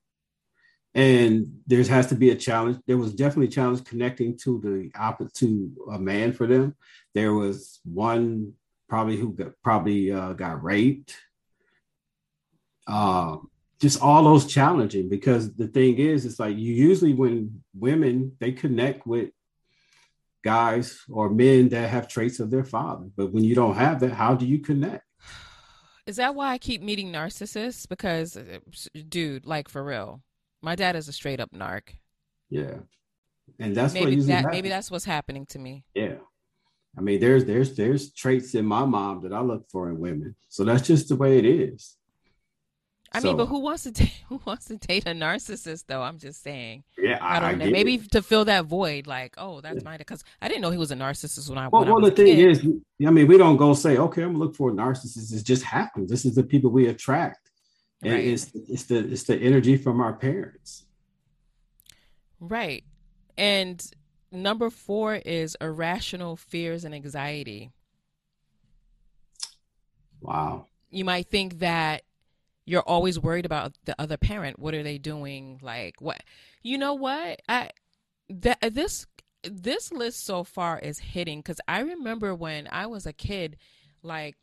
and 0.93 1.59
there 1.67 1.83
has 1.83 2.07
to 2.07 2.15
be 2.15 2.31
a 2.31 2.35
challenge. 2.35 2.77
There 2.87 2.97
was 2.97 3.13
definitely 3.13 3.47
a 3.47 3.51
challenge 3.51 3.83
connecting 3.85 4.37
to 4.39 4.59
the 4.59 4.91
opposite 4.99 5.33
to 5.35 5.71
a 5.91 5.99
man 5.99 6.33
for 6.33 6.47
them. 6.47 6.75
There 7.13 7.33
was 7.33 7.79
one 7.83 8.53
probably 8.89 9.17
who 9.17 9.33
got, 9.33 9.51
probably 9.63 10.11
uh, 10.11 10.33
got 10.33 10.63
raped. 10.63 11.15
Um, 12.87 13.49
just 13.79 14.01
all 14.01 14.23
those 14.23 14.47
challenging 14.47 15.07
because 15.07 15.53
the 15.53 15.67
thing 15.67 15.97
is, 15.97 16.25
it's 16.25 16.39
like 16.39 16.57
you 16.57 16.73
usually 16.73 17.13
when 17.13 17.61
women 17.75 18.35
they 18.39 18.51
connect 18.51 19.05
with 19.05 19.29
guys 20.43 21.01
or 21.09 21.29
men 21.29 21.69
that 21.69 21.89
have 21.89 22.07
traits 22.07 22.39
of 22.39 22.49
their 22.49 22.63
father, 22.63 23.05
but 23.15 23.31
when 23.31 23.43
you 23.43 23.53
don't 23.53 23.75
have 23.75 23.99
that, 23.99 24.13
how 24.13 24.33
do 24.33 24.47
you 24.47 24.59
connect? 24.59 25.03
Is 26.07 26.15
that 26.15 26.35
why 26.35 26.53
I 26.53 26.57
keep 26.57 26.81
meeting 26.81 27.11
narcissists? 27.11 27.87
Because, 27.87 28.37
uh, 28.37 28.59
dude, 29.09 29.45
like 29.45 29.67
for 29.67 29.83
real, 29.83 30.21
my 30.61 30.73
dad 30.73 30.95
is 30.95 31.09
a 31.09 31.11
straight 31.11 31.41
up 31.41 31.51
narc. 31.51 31.89
Yeah, 32.49 32.75
and 33.59 33.75
that's 33.75 33.93
maybe 33.93 34.15
what 34.15 34.27
that 34.27 34.33
happens. 34.33 34.51
maybe 34.53 34.69
that's 34.69 34.89
what's 34.89 35.03
happening 35.03 35.45
to 35.47 35.59
me. 35.59 35.83
Yeah, 35.93 36.15
I 36.97 37.01
mean, 37.01 37.19
there's 37.19 37.43
there's 37.43 37.75
there's 37.75 38.13
traits 38.13 38.55
in 38.55 38.65
my 38.65 38.85
mom 38.85 39.21
that 39.23 39.33
I 39.33 39.41
look 39.41 39.69
for 39.69 39.89
in 39.89 39.99
women, 39.99 40.35
so 40.47 40.63
that's 40.63 40.87
just 40.87 41.09
the 41.09 41.17
way 41.17 41.39
it 41.39 41.45
is. 41.45 41.96
I 43.11 43.19
so, 43.19 43.27
mean, 43.27 43.37
but 43.37 43.45
who 43.47 43.59
wants 43.59 43.83
to 43.83 43.91
date, 43.93 44.13
who 44.27 44.41
wants 44.45 44.65
to 44.65 44.77
date 44.77 45.03
a 45.05 45.11
narcissist 45.11 45.85
though? 45.87 46.01
I'm 46.01 46.17
just 46.17 46.43
saying. 46.43 46.83
Yeah, 46.97 47.17
I, 47.21 47.37
I 47.37 47.39
don't 47.39 47.61
I 47.61 47.65
know. 47.65 47.71
Maybe 47.71 47.95
it. 47.95 48.11
to 48.11 48.21
fill 48.21 48.45
that 48.45 48.65
void, 48.65 49.07
like, 49.07 49.35
oh, 49.37 49.61
that's 49.61 49.77
yeah. 49.77 49.83
mine. 49.83 49.97
Because 49.99 50.23
I 50.41 50.47
didn't 50.47 50.61
know 50.61 50.71
he 50.71 50.77
was 50.77 50.91
a 50.91 50.95
narcissist 50.95 51.49
when 51.49 51.57
I. 51.57 51.67
Well, 51.67 51.83
when 51.83 51.93
well 51.93 52.05
I 52.05 52.09
the 52.09 52.15
thing 52.15 52.35
kid. 52.35 52.49
is, 52.49 52.59
I 53.05 53.11
mean, 53.11 53.27
we 53.27 53.37
don't 53.37 53.57
go 53.57 53.73
say, 53.73 53.97
okay, 53.97 54.23
I'm 54.23 54.33
gonna 54.33 54.43
look 54.43 54.55
for 54.55 54.69
a 54.69 54.73
narcissist. 54.73 55.33
It 55.33 55.43
just 55.43 55.63
happens. 55.63 56.09
This 56.09 56.25
is 56.25 56.35
the 56.35 56.43
people 56.43 56.69
we 56.69 56.87
attract, 56.87 57.49
and 58.01 58.13
Right. 58.13 58.25
it's 58.25 58.51
it's 58.53 58.83
the 58.83 58.97
it's 58.97 59.23
the 59.23 59.37
energy 59.37 59.77
from 59.77 60.01
our 60.01 60.13
parents. 60.13 60.85
Right. 62.39 62.83
And 63.37 63.83
number 64.31 64.69
four 64.69 65.15
is 65.15 65.55
irrational 65.61 66.35
fears 66.35 66.85
and 66.85 66.93
anxiety. 66.93 67.71
Wow. 70.21 70.67
You 70.89 71.05
might 71.05 71.27
think 71.27 71.59
that 71.59 72.03
you're 72.67 72.83
always 72.83 73.17
worried 73.19 73.45
about 73.45 73.73
the 73.85 73.95
other 73.99 74.17
parent. 74.17 74.59
What 74.59 74.75
are 74.75 74.83
they 74.83 74.99
doing? 74.99 75.57
Like 75.63 75.95
what? 76.01 76.21
You 76.61 76.77
know 76.77 76.93
what? 76.93 77.41
I 77.49 77.71
that 78.29 78.59
this 78.73 79.07
this 79.43 79.91
list 79.91 80.25
so 80.25 80.43
far 80.43 80.77
is 80.77 80.99
hitting 80.99 81.39
because 81.39 81.61
I 81.67 81.79
remember 81.79 82.35
when 82.35 82.67
I 82.71 82.85
was 82.87 83.05
a 83.07 83.13
kid, 83.13 83.57
like 84.03 84.35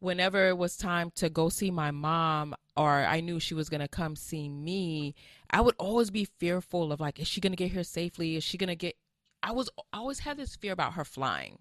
whenever 0.00 0.48
it 0.48 0.56
was 0.58 0.76
time 0.76 1.10
to 1.16 1.28
go 1.30 1.48
see 1.50 1.70
my 1.70 1.90
mom 1.90 2.54
or 2.76 2.90
I 3.04 3.20
knew 3.20 3.38
she 3.40 3.54
was 3.54 3.68
gonna 3.68 3.88
come 3.88 4.16
see 4.16 4.48
me, 4.48 5.14
I 5.50 5.60
would 5.60 5.74
always 5.78 6.10
be 6.10 6.24
fearful 6.24 6.92
of 6.92 7.00
like, 7.00 7.20
is 7.20 7.28
she 7.28 7.40
gonna 7.42 7.56
get 7.56 7.72
here 7.72 7.84
safely? 7.84 8.36
Is 8.36 8.44
she 8.44 8.58
gonna 8.58 8.74
get? 8.74 8.96
I 9.42 9.52
was 9.52 9.68
I 9.92 9.98
always 9.98 10.20
had 10.20 10.38
this 10.38 10.56
fear 10.56 10.72
about 10.72 10.94
her 10.94 11.04
flying. 11.04 11.58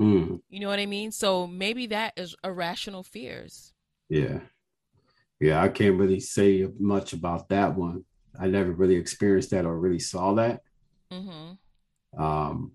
Mm, 0.00 0.40
You 0.48 0.60
know 0.60 0.68
what 0.68 0.78
I 0.78 0.86
mean? 0.86 1.12
So 1.12 1.46
maybe 1.46 1.86
that 1.88 2.14
is 2.16 2.34
irrational 2.42 3.02
fears. 3.02 3.74
yeah. 4.08 4.40
Yeah, 5.40 5.62
I 5.62 5.68
can't 5.68 5.98
really 5.98 6.20
say 6.20 6.68
much 6.78 7.12
about 7.14 7.48
that 7.48 7.74
one. 7.74 8.04
I 8.38 8.46
never 8.46 8.70
really 8.72 8.96
experienced 8.96 9.50
that 9.50 9.64
or 9.64 9.78
really 9.78 9.98
saw 9.98 10.34
that. 10.34 10.60
hmm 11.10 11.52
Um, 12.16 12.72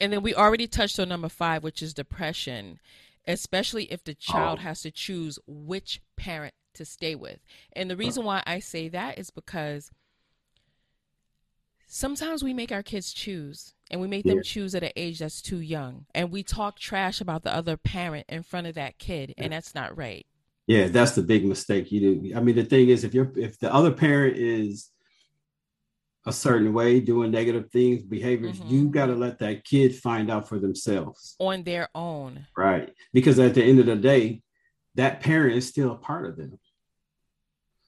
And 0.00 0.12
then 0.12 0.22
we 0.22 0.34
already 0.34 0.66
touched 0.66 0.98
on 0.98 1.08
number 1.08 1.28
five, 1.28 1.62
which 1.62 1.80
is 1.82 1.94
depression, 1.94 2.80
especially 3.28 3.84
if 3.92 4.02
the 4.02 4.14
child 4.14 4.58
Oh. 4.58 4.62
has 4.62 4.80
to 4.82 4.90
choose 4.90 5.38
which 5.46 6.00
parent 6.16 6.54
to 6.74 6.84
stay 6.84 7.14
with. 7.14 7.38
And 7.74 7.88
the 7.90 7.96
reason 7.96 8.24
why 8.24 8.42
I 8.46 8.58
say 8.58 8.88
that 8.88 9.18
is 9.18 9.30
because 9.30 9.92
sometimes 11.86 12.42
we 12.42 12.52
make 12.52 12.72
our 12.72 12.82
kids 12.82 13.12
choose 13.12 13.74
and 13.90 14.00
we 14.00 14.08
make 14.08 14.24
them 14.24 14.38
Yeah. 14.38 14.42
choose 14.42 14.74
at 14.74 14.82
an 14.82 14.90
age 14.96 15.20
that's 15.20 15.40
too 15.40 15.60
young. 15.60 16.06
And 16.14 16.32
we 16.32 16.42
talk 16.42 16.78
trash 16.78 17.20
about 17.20 17.44
the 17.44 17.54
other 17.54 17.76
parent 17.76 18.26
in 18.28 18.42
front 18.42 18.66
of 18.66 18.74
that 18.74 18.98
kid, 18.98 19.34
and 19.38 19.52
that's 19.52 19.74
not 19.74 19.96
right. 19.96 20.26
Yeah, 20.66 20.88
that's 20.88 21.12
the 21.12 21.22
big 21.22 21.44
mistake. 21.44 21.92
You 21.92 22.00
do. 22.00 22.36
I 22.36 22.40
mean, 22.40 22.56
the 22.56 22.64
thing 22.64 22.88
is, 22.88 23.04
if 23.04 23.14
you're 23.14 23.32
if 23.36 23.58
the 23.58 23.72
other 23.72 23.92
parent 23.92 24.36
is 24.36 24.90
a 26.26 26.32
certain 26.32 26.72
way, 26.72 27.00
doing 27.00 27.30
negative 27.30 27.70
things, 27.70 28.02
behaviors, 28.02 28.58
Mhm. 28.58 28.70
you 28.70 28.88
got 28.88 29.06
to 29.06 29.14
let 29.14 29.38
that 29.40 29.62
kid 29.64 29.94
find 29.94 30.30
out 30.30 30.48
for 30.48 30.58
themselves. 30.58 31.36
On 31.38 31.62
their 31.62 31.88
own. 31.94 32.46
Right. 32.56 32.94
Because 33.12 33.38
at 33.38 33.54
the 33.54 33.62
end 33.62 33.78
of 33.80 33.86
the 33.86 33.96
day, 33.96 34.42
that 34.94 35.20
parent 35.20 35.54
is 35.56 35.68
still 35.68 35.92
a 35.92 35.96
part 35.98 36.24
of 36.26 36.36
them. 36.38 36.58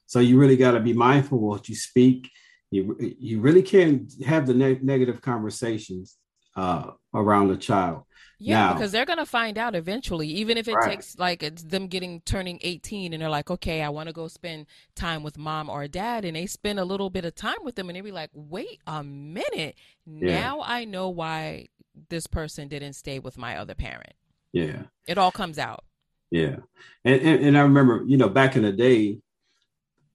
So 0.05 0.19
you 0.19 0.37
really 0.39 0.55
got 0.55 0.71
to 0.73 0.79
be 0.79 0.93
mindful 0.93 1.39
what 1.39 1.67
you 1.67 1.73
speak. 1.75 2.29
You, 2.69 2.95
you 2.99 3.41
really 3.41 3.63
can't 3.63 4.11
have 4.23 4.45
the 4.45 4.53
ne- 4.53 4.79
negative 4.83 5.19
conversations 5.21 6.15
uh, 6.55 6.91
around 7.15 7.49
a 7.49 7.57
child. 7.57 8.03
Yeah, 8.39 8.67
Now- 8.67 8.73
because 8.73 8.91
they're 8.91 9.05
gonna 9.05 9.25
find 9.25 9.57
out 9.57 9.73
eventually, 9.75 10.27
even 10.27 10.57
if 10.57 10.67
it 10.67 10.75
Right. 10.75 10.91
takes 10.91 11.17
like 11.17 11.41
it's 11.41 11.63
them 11.63 11.87
getting 11.87 12.21
turning 12.21 12.59
eighteen, 12.61 13.13
and 13.13 13.21
they're 13.21 13.29
like, 13.29 13.49
okay, 13.49 13.81
I 13.81 13.89
want 13.89 14.07
to 14.07 14.13
go 14.13 14.27
spend 14.27 14.67
time 14.95 15.23
with 15.23 15.37
mom 15.39 15.69
or 15.69 15.87
dad, 15.87 16.23
and 16.23 16.35
they 16.35 16.45
spend 16.45 16.79
a 16.79 16.85
little 16.85 17.09
bit 17.09 17.25
of 17.25 17.33
time 17.33 17.57
with 17.63 17.75
them, 17.75 17.89
and 17.89 17.95
they 17.95 18.01
be 18.01 18.11
like, 18.11 18.29
wait 18.33 18.79
a 18.85 19.03
minute, 19.03 19.75
Yeah. 20.05 20.39
now 20.39 20.61
I 20.61 20.85
know 20.85 21.09
why 21.09 21.67
this 22.09 22.27
person 22.27 22.67
didn't 22.67 22.93
stay 22.93 23.17
with 23.17 23.37
my 23.39 23.57
other 23.57 23.73
parent. 23.73 24.13
Yeah. 24.53 24.83
It 25.07 25.17
all 25.17 25.31
comes 25.31 25.57
out. 25.57 25.83
Yeah. 26.29 26.57
And, 27.03 27.21
and, 27.21 27.43
and 27.45 27.57
I 27.57 27.61
remember, 27.61 28.03
you 28.05 28.17
know, 28.17 28.29
back 28.29 28.55
in 28.55 28.61
the 28.61 28.71
day, 28.71 29.19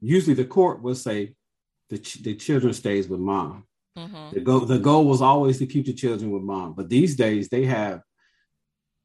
usually 0.00 0.35
the 0.35 0.45
court 0.45 0.81
would 0.83 0.97
say 0.97 1.35
the, 1.88 1.99
ch- 1.99 2.23
the 2.23 2.35
children 2.37 2.73
stays 2.73 3.09
with 3.09 3.19
mom. 3.21 3.64
hmm 3.97 4.31
The 4.33 4.41
goal, 4.41 4.61
the 4.61 4.79
goal 4.79 5.05
was 5.07 5.21
always 5.23 5.59
to 5.59 5.67
keep 5.67 5.87
the 5.87 5.93
children 5.93 6.31
with 6.31 6.43
mom. 6.43 6.75
But 6.75 6.88
these 6.88 7.17
days 7.17 7.49
they 7.49 7.64
have 7.64 8.02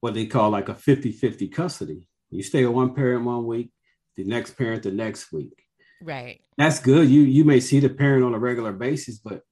what 0.02 0.14
they 0.14 0.26
call 0.26 0.50
like 0.50 0.70
a 0.70 0.74
50-50 0.74 1.52
custody. 1.52 2.02
You 2.30 2.44
stay 2.44 2.66
with 2.66 2.76
one 2.76 2.94
parent 2.94 3.24
one 3.24 3.46
week, 3.46 3.72
the 4.16 4.24
next 4.24 4.58
parent 4.58 4.84
the 4.84 4.92
next 4.92 5.32
week. 5.32 5.64
Right. 6.02 6.42
That's 6.58 6.80
good. 6.80 7.10
You 7.10 7.22
you 7.22 7.44
may 7.44 7.60
see 7.60 7.80
the 7.80 7.90
parent 7.90 8.24
on 8.24 8.34
a 8.34 8.40
regular 8.40 8.72
basis, 8.72 9.18
but 9.20 9.44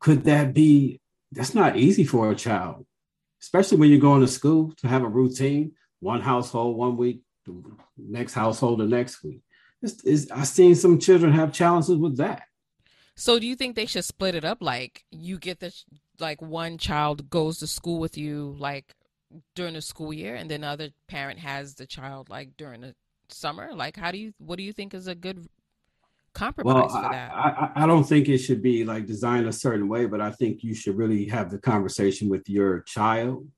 could 0.00 0.24
that 0.24 0.52
be 0.52 1.00
that's 1.32 1.54
not 1.54 1.76
easy 1.76 2.04
for 2.04 2.30
a 2.30 2.34
child, 2.34 2.86
especially 3.40 3.78
when 3.78 3.90
you're 3.90 4.00
going 4.00 4.20
to 4.22 4.28
school 4.28 4.72
to 4.78 4.88
have 4.88 5.02
a 5.02 5.08
routine, 5.08 5.72
one 6.00 6.20
household 6.20 6.76
one 6.76 6.96
week, 6.96 7.22
the 7.46 7.54
next 7.96 8.34
household 8.34 8.80
the 8.80 8.86
next 8.86 9.22
week. 9.22 9.42
It's, 9.82 10.02
it's, 10.04 10.30
I've 10.30 10.48
seen 10.48 10.74
some 10.74 10.98
children 10.98 11.32
have 11.32 11.52
challenges 11.52 11.96
with 11.96 12.18
that. 12.18 12.42
So 13.14 13.38
do 13.38 13.46
you 13.46 13.54
think 13.54 13.76
they 13.76 13.86
should 13.86 14.04
split 14.04 14.34
it 14.34 14.44
up? 14.44 14.58
Like 14.60 15.04
you 15.10 15.38
get 15.38 15.60
the 15.60 15.72
like 16.18 16.42
one 16.42 16.78
child 16.78 17.30
goes 17.30 17.58
to 17.58 17.66
school 17.66 17.98
with 17.98 18.18
you 18.18 18.56
like 18.58 18.94
during 19.54 19.74
the 19.74 19.82
school 19.82 20.12
year, 20.12 20.34
and 20.34 20.50
then 20.50 20.62
the 20.62 20.66
other 20.66 20.90
parent 21.08 21.38
has 21.38 21.74
the 21.74 21.86
child 21.86 22.28
like 22.28 22.56
during 22.56 22.80
the 22.80 22.94
summer. 23.28 23.72
Like, 23.74 23.96
how 23.96 24.10
do 24.10 24.18
you? 24.18 24.32
What 24.38 24.56
do 24.56 24.62
you 24.62 24.72
think 24.72 24.94
is 24.94 25.06
a 25.06 25.14
good 25.14 25.46
compromise 26.32 26.74
Well, 26.74 26.88
for 26.88 27.10
that? 27.10 27.32
I, 27.32 27.70
I 27.74 27.86
don't 27.86 28.04
think 28.04 28.28
it 28.28 28.38
should 28.38 28.62
be 28.62 28.84
like 28.84 29.06
designed 29.06 29.46
a 29.46 29.52
certain 29.52 29.88
way, 29.88 30.06
but 30.06 30.20
I 30.20 30.30
think 30.32 30.62
you 30.62 30.74
should 30.74 30.96
really 30.96 31.26
have 31.26 31.50
the 31.50 31.58
conversation 31.58 32.28
with 32.28 32.48
your 32.48 32.80
child. 32.80 33.48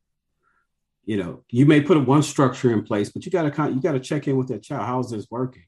You 1.04 1.16
know, 1.16 1.44
you 1.50 1.66
may 1.66 1.80
put 1.80 2.06
one 2.06 2.22
structure 2.22 2.72
in 2.72 2.84
place, 2.84 3.10
but 3.10 3.24
you 3.24 3.32
got 3.32 3.52
to 3.52 3.70
you 3.70 3.80
got 3.80 3.92
to 3.92 4.00
check 4.00 4.28
in 4.28 4.36
with 4.36 4.48
that 4.48 4.62
child. 4.62 4.86
How's 4.86 5.10
this 5.10 5.26
working? 5.30 5.64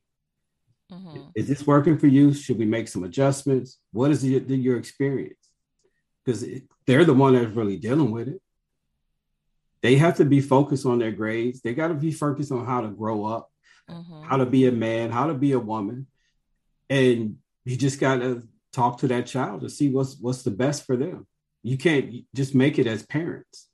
Mhm. 0.93 1.33
Is 1.35 1.49
this 1.49 1.67
working 1.67 1.99
for 1.99 2.07
you? 2.07 2.33
Should 2.33 2.59
we 2.59 2.67
make 2.67 2.89
some 2.89 3.05
adjustments? 3.05 3.79
What 3.93 4.11
is 4.11 4.25
your, 4.25 4.43
your 4.43 4.77
experience? 4.77 5.49
Because 6.25 6.47
they're 6.87 7.05
the 7.05 7.15
one 7.15 7.35
that's 7.35 7.55
really 7.57 7.79
dealing 7.79 8.11
with 8.11 8.29
it. 8.29 8.41
They 9.85 9.97
have 9.97 10.17
to 10.17 10.25
be 10.25 10.41
focused 10.41 10.87
on 10.87 10.99
their 10.99 11.13
grades. 11.13 11.61
They 11.61 11.75
got 11.75 11.89
to 11.89 11.95
be 11.95 12.11
focused 12.11 12.51
on 12.51 12.65
how 12.65 12.81
to 12.81 12.89
grow 12.89 13.27
up, 13.27 13.51
Mhm. 13.91 14.25
how 14.25 14.39
to 14.39 14.47
be 14.47 14.67
a 14.67 14.73
man, 14.73 15.11
how 15.11 15.27
to 15.27 15.35
be 15.35 15.53
a 15.53 15.59
woman, 15.61 16.07
and 16.89 17.37
you 17.67 17.77
just 17.77 18.01
got 18.01 18.17
to 18.21 18.49
talk 18.73 18.97
to 19.01 19.09
that 19.09 19.27
child 19.27 19.61
to 19.61 19.69
see 19.69 19.91
what's 19.91 20.19
what's 20.19 20.43
the 20.43 20.51
best 20.51 20.87
for 20.87 20.97
them. 20.97 21.27
You 21.63 21.77
can't 21.77 22.25
just 22.35 22.55
make 22.55 22.79
it 22.79 22.87
as 22.87 23.03
parents. 23.03 23.69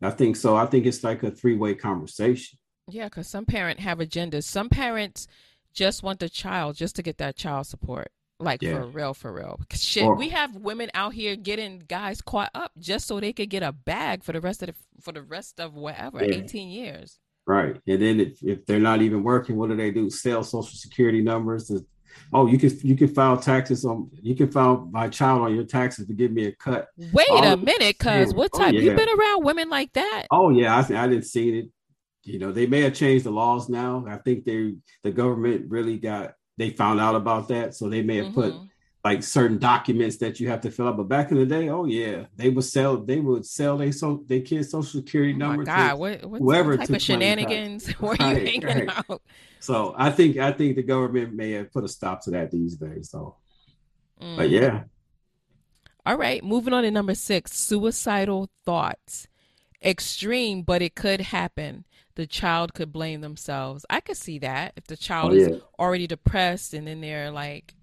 I 0.00 0.08
think 0.08 0.36
so. 0.36 0.56
I 0.56 0.64
think 0.64 0.86
it's 0.86 1.04
like 1.04 1.22
a 1.22 1.30
three 1.30 1.56
way 1.56 1.74
conversation. 1.74 2.58
Yeah, 2.88 3.10
because 3.10 3.28
some 3.28 3.44
parents 3.44 3.82
have 3.82 3.98
agendas. 3.98 4.44
Some 4.44 4.70
parents 4.70 5.28
just 5.74 6.02
want 6.02 6.20
the 6.20 6.30
child 6.30 6.76
just 6.76 6.96
to 6.96 7.02
get 7.02 7.18
that 7.18 7.36
child 7.36 7.66
support. 7.66 8.10
Like 8.40 8.62
Yeah. 8.62 8.80
for 8.80 8.86
real, 8.86 9.14
for 9.14 9.32
real. 9.32 9.60
Shit, 9.72 10.04
Or- 10.04 10.16
we 10.16 10.30
have 10.30 10.56
women 10.56 10.90
out 10.94 11.12
here 11.12 11.36
getting 11.36 11.82
guys 11.86 12.20
caught 12.22 12.50
up 12.54 12.72
just 12.78 13.06
so 13.06 13.20
they 13.20 13.32
could 13.32 13.50
get 13.50 13.62
a 13.62 13.72
bag 13.72 14.24
for 14.24 14.32
the 14.32 14.40
rest 14.40 14.62
of 14.62 14.68
the 14.68 14.74
for 15.02 15.12
the 15.12 15.22
rest 15.22 15.60
of 15.60 15.74
whatever, 15.74 16.24
Yeah. 16.24 16.36
eighteen 16.36 16.70
years. 16.70 17.18
Right. 17.46 17.76
And 17.86 18.00
then 18.00 18.20
if, 18.20 18.42
if 18.42 18.64
they're 18.66 18.78
not 18.80 19.02
even 19.02 19.22
working, 19.22 19.56
what 19.56 19.70
do 19.70 19.76
they 19.76 19.90
do? 19.90 20.08
Sell 20.10 20.42
social 20.42 20.76
security 20.76 21.20
numbers. 21.22 21.66
To, 21.68 21.84
oh, 22.32 22.46
you 22.46 22.58
can 22.58 22.70
you 22.82 22.96
can 22.96 23.08
file 23.08 23.36
taxes 23.36 23.84
on 23.84 24.10
you 24.22 24.34
can 24.34 24.50
file 24.50 24.88
my 24.90 25.08
child 25.08 25.42
on 25.42 25.54
your 25.54 25.64
taxes 25.64 26.06
to 26.06 26.14
give 26.14 26.32
me 26.32 26.46
a 26.46 26.52
cut. 26.52 26.88
Wait 27.12 27.30
All 27.30 27.44
a 27.44 27.56
minute, 27.56 27.98
cuz 27.98 28.34
what 28.34 28.50
Oh, 28.54 28.58
type 28.58 28.74
you 28.74 28.80
yeah. 28.82 28.94
been 28.96 29.08
around 29.08 29.44
women 29.44 29.68
like 29.68 29.92
that? 29.94 30.26
Oh 30.30 30.50
yeah, 30.50 30.76
I 30.76 30.80
I 31.04 31.06
didn't 31.08 31.24
see 31.26 31.58
it. 31.58 31.70
You 32.24 32.38
know, 32.38 32.52
they 32.52 32.66
may 32.66 32.82
have 32.82 32.94
changed 32.94 33.24
the 33.24 33.30
laws 33.30 33.68
now. 33.68 34.04
I 34.06 34.16
think 34.18 34.44
they 34.44 34.74
the 35.02 35.10
government 35.10 35.70
really 35.70 35.98
got 35.98 36.34
they 36.60 36.68
found 36.68 37.00
out 37.00 37.14
about 37.14 37.48
that, 37.48 37.74
so 37.74 37.88
they 37.88 38.02
may 38.02 38.16
have 38.16 38.26
mm-hmm. 38.26 38.34
put 38.34 38.54
like 39.02 39.22
certain 39.22 39.56
documents 39.56 40.18
that 40.18 40.40
you 40.40 40.48
have 40.50 40.60
to 40.60 40.70
fill 40.70 40.88
out. 40.88 40.98
But 40.98 41.08
back 41.08 41.30
in 41.30 41.38
the 41.38 41.46
day, 41.46 41.70
oh 41.70 41.86
yeah, 41.86 42.26
they 42.36 42.50
would 42.50 42.64
sell 42.64 42.98
they 42.98 43.18
would 43.18 43.46
sell 43.46 43.78
their 43.78 43.92
so 43.92 44.22
their 44.26 44.40
kids' 44.40 44.70
social 44.70 45.00
security 45.00 45.32
oh 45.32 45.38
number. 45.38 45.64
God, 45.64 45.98
what, 45.98 46.24
what 46.26 46.38
whoever 46.40 46.76
type 46.76 46.90
of 46.90 47.00
shenanigans 47.00 47.86
were 48.00 48.12
you 48.12 48.24
right, 48.26 48.46
hanging 48.46 48.86
right. 48.88 49.04
out? 49.08 49.22
So 49.58 49.94
I 49.96 50.10
think 50.10 50.36
I 50.36 50.52
think 50.52 50.76
the 50.76 50.82
government 50.82 51.32
may 51.32 51.52
have 51.52 51.72
put 51.72 51.84
a 51.84 51.88
stop 51.88 52.22
to 52.24 52.30
that 52.32 52.50
these 52.50 52.76
days. 52.76 53.10
So, 53.10 53.36
mm. 54.20 54.36
but 54.36 54.50
yeah. 54.50 54.82
All 56.04 56.16
right, 56.16 56.44
moving 56.44 56.74
on 56.74 56.82
to 56.82 56.90
number 56.90 57.14
six: 57.14 57.52
suicidal 57.52 58.50
thoughts. 58.66 59.28
Extreme, 59.84 60.62
but 60.62 60.82
it 60.82 60.94
could 60.94 61.20
happen. 61.20 61.84
The 62.16 62.26
child 62.26 62.74
could 62.74 62.92
blame 62.92 63.20
themselves. 63.20 63.86
I 63.88 64.00
could 64.00 64.16
see 64.16 64.38
that 64.40 64.74
if 64.76 64.84
the 64.84 64.94
oh, 64.94 64.96
child 64.96 65.32
oh, 65.32 65.34
yeah. 65.34 65.46
is 65.48 65.62
already 65.78 66.06
depressed 66.06 66.74
and 66.74 66.86
then 66.86 67.00
they're 67.00 67.30
like 67.30 67.74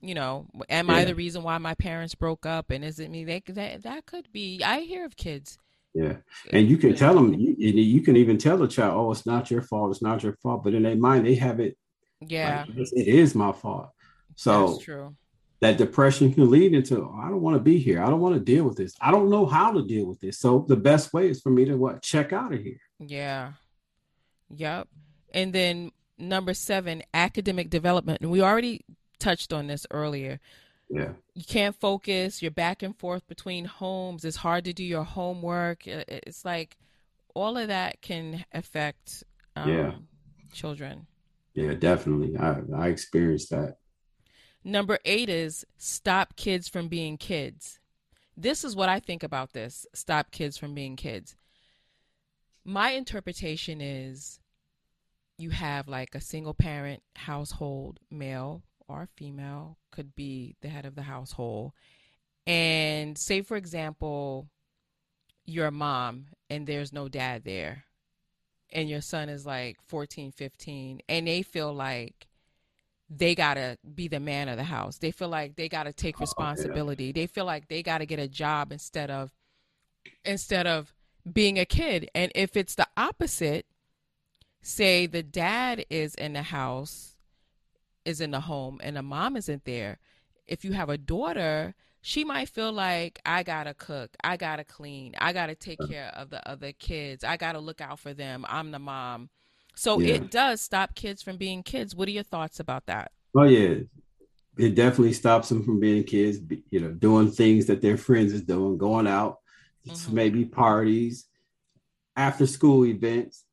you 0.00 0.14
know, 0.14 0.46
am 0.68 0.88
yeah. 0.88 0.94
I 0.94 1.04
the 1.04 1.14
reason 1.14 1.42
why 1.42 1.58
my 1.58 1.74
parents 1.74 2.14
broke 2.14 2.46
up? 2.46 2.70
And 2.70 2.84
is 2.84 3.00
it 3.00 3.10
me? 3.10 3.24
They, 3.24 3.42
that 3.48 3.82
that 3.82 4.06
could 4.06 4.30
be. 4.32 4.62
I 4.62 4.80
hear 4.80 5.04
of 5.04 5.16
kids. 5.16 5.58
Yeah, 5.94 6.16
and 6.52 6.68
you 6.68 6.76
can 6.76 6.94
tell 6.94 7.14
them. 7.14 7.32
You, 7.34 7.54
you 7.58 8.02
can 8.02 8.16
even 8.16 8.38
tell 8.38 8.58
the 8.58 8.68
child, 8.68 8.94
"Oh, 8.94 9.10
it's 9.10 9.26
not 9.26 9.50
your 9.50 9.62
fault. 9.62 9.90
It's 9.90 10.02
not 10.02 10.22
your 10.22 10.34
fault." 10.42 10.62
But 10.62 10.74
in 10.74 10.82
their 10.82 10.96
mind, 10.96 11.26
they 11.26 11.34
have 11.36 11.58
it. 11.58 11.76
Yeah, 12.20 12.66
like, 12.68 12.88
it 12.92 13.08
is 13.08 13.34
my 13.34 13.52
fault. 13.52 13.90
So 14.36 14.72
That's 14.72 14.84
true. 14.84 15.16
That 15.60 15.78
depression 15.78 16.34
can 16.34 16.50
lead 16.50 16.74
into, 16.74 16.98
oh, 16.98 17.18
I 17.18 17.30
don't 17.30 17.40
want 17.40 17.56
to 17.56 17.62
be 17.62 17.78
here. 17.78 18.02
I 18.02 18.10
don't 18.10 18.20
want 18.20 18.34
to 18.34 18.40
deal 18.40 18.64
with 18.64 18.76
this. 18.76 18.94
I 19.00 19.10
don't 19.10 19.30
know 19.30 19.46
how 19.46 19.72
to 19.72 19.82
deal 19.82 20.04
with 20.04 20.20
this. 20.20 20.38
So 20.38 20.66
the 20.68 20.76
best 20.76 21.14
way 21.14 21.30
is 21.30 21.40
for 21.40 21.48
me 21.48 21.64
to 21.64 21.76
what 21.76 22.02
check 22.02 22.32
out 22.32 22.52
of 22.52 22.60
here. 22.60 22.80
Yeah. 22.98 23.52
Yep. 24.50 24.88
And 25.32 25.52
then 25.52 25.92
number 26.18 26.52
seven, 26.52 27.02
academic 27.14 27.70
development. 27.70 28.20
And 28.20 28.30
we 28.30 28.42
already 28.42 28.84
touched 29.18 29.54
on 29.54 29.66
this 29.66 29.86
earlier. 29.90 30.40
Yeah. 30.90 31.12
You 31.34 31.44
can't 31.44 31.74
focus. 31.74 32.42
You're 32.42 32.50
back 32.50 32.82
and 32.82 32.96
forth 32.96 33.26
between 33.26 33.64
homes. 33.64 34.24
It's 34.24 34.36
hard 34.36 34.66
to 34.66 34.74
do 34.74 34.84
your 34.84 35.04
homework. 35.04 35.86
It's 35.86 36.44
like 36.44 36.76
all 37.34 37.56
of 37.56 37.68
that 37.68 38.02
can 38.02 38.44
affect 38.52 39.24
um, 39.56 39.68
yeah. 39.70 39.92
children. 40.52 41.06
Yeah, 41.54 41.72
definitely. 41.72 42.36
I, 42.36 42.60
I 42.76 42.88
experienced 42.88 43.50
that. 43.50 43.78
Number 44.66 44.98
eight 45.04 45.28
is 45.28 45.64
stop 45.78 46.34
kids 46.34 46.68
from 46.68 46.88
being 46.88 47.18
kids. 47.18 47.78
This 48.36 48.64
is 48.64 48.74
what 48.74 48.88
I 48.88 48.98
think 48.98 49.22
about 49.22 49.52
this 49.52 49.86
stop 49.94 50.32
kids 50.32 50.58
from 50.58 50.74
being 50.74 50.96
kids. 50.96 51.36
My 52.64 52.90
interpretation 52.90 53.80
is 53.80 54.40
you 55.38 55.50
have 55.50 55.86
like 55.86 56.16
a 56.16 56.20
single 56.20 56.52
parent 56.52 57.04
household, 57.14 58.00
male, 58.10 58.64
or 58.88 59.08
female 59.14 59.78
could 59.92 60.16
be 60.16 60.56
the 60.62 60.68
head 60.68 60.84
of 60.84 60.96
the 60.96 61.02
household. 61.02 61.70
And 62.44 63.16
say, 63.16 63.42
for 63.42 63.56
example, 63.56 64.48
you're 65.44 65.68
a 65.68 65.70
mom 65.70 66.26
and 66.50 66.66
there's 66.66 66.92
no 66.92 67.08
dad 67.08 67.44
there, 67.44 67.84
and 68.72 68.88
your 68.88 69.00
son 69.00 69.28
is 69.28 69.46
like 69.46 69.76
14, 69.86 70.32
15, 70.32 71.02
and 71.08 71.28
they 71.28 71.42
feel 71.42 71.72
like 71.72 72.26
they 73.08 73.34
gotta 73.34 73.78
be 73.94 74.08
the 74.08 74.20
man 74.20 74.48
of 74.48 74.56
the 74.56 74.64
house. 74.64 74.98
They 74.98 75.10
feel 75.10 75.28
like 75.28 75.56
they 75.56 75.68
gotta 75.68 75.92
take 75.92 76.18
responsibility. 76.18 77.04
Oh, 77.04 77.06
yeah. 77.08 77.12
They 77.12 77.26
feel 77.26 77.44
like 77.44 77.68
they 77.68 77.82
gotta 77.82 78.06
get 78.06 78.18
a 78.18 78.28
job 78.28 78.72
instead 78.72 79.10
of 79.10 79.32
instead 80.24 80.66
of 80.66 80.92
being 81.30 81.58
a 81.58 81.64
kid. 81.64 82.10
And 82.14 82.32
if 82.34 82.56
it's 82.56 82.74
the 82.74 82.86
opposite, 82.96 83.66
say 84.62 85.06
the 85.06 85.22
dad 85.22 85.84
is 85.90 86.14
in 86.16 86.32
the 86.32 86.42
house 86.42 87.16
is 88.04 88.20
in 88.20 88.30
the 88.30 88.40
home 88.40 88.80
and 88.82 88.96
the 88.96 89.02
mom 89.02 89.36
isn't 89.36 89.64
there, 89.64 89.98
if 90.46 90.64
you 90.64 90.72
have 90.72 90.88
a 90.88 90.98
daughter, 90.98 91.74
she 92.00 92.24
might 92.24 92.48
feel 92.48 92.72
like 92.72 93.20
I 93.24 93.42
gotta 93.42 93.74
cook, 93.74 94.16
I 94.22 94.36
gotta 94.36 94.64
clean, 94.64 95.14
I 95.18 95.32
gotta 95.32 95.54
take 95.54 95.80
uh-huh. 95.80 95.92
care 95.92 96.12
of 96.14 96.30
the 96.30 96.48
other 96.48 96.72
kids, 96.72 97.24
I 97.24 97.36
gotta 97.36 97.58
look 97.60 97.80
out 97.80 97.98
for 97.98 98.14
them. 98.14 98.44
I'm 98.48 98.70
the 98.70 98.78
mom. 98.78 99.28
So 99.76 100.00
yeah. 100.00 100.14
it 100.14 100.30
does 100.30 100.60
stop 100.60 100.94
kids 100.94 101.22
from 101.22 101.36
being 101.36 101.62
kids. 101.62 101.94
What 101.94 102.08
are 102.08 102.12
your 102.12 102.22
thoughts 102.22 102.60
about 102.60 102.86
that? 102.86 103.12
Oh 103.36 103.44
yeah, 103.44 103.80
it 104.56 104.74
definitely 104.74 105.12
stops 105.12 105.50
them 105.50 105.62
from 105.62 105.78
being 105.78 106.04
kids. 106.04 106.38
You 106.70 106.80
know, 106.80 106.90
doing 106.90 107.30
things 107.30 107.66
that 107.66 107.82
their 107.82 107.96
friends 107.96 108.32
is 108.32 108.42
doing, 108.42 108.78
going 108.78 109.06
out, 109.06 109.38
mm-hmm. 109.86 110.14
maybe 110.14 110.44
parties, 110.46 111.26
after 112.16 112.46
school 112.46 112.86
events 112.86 113.44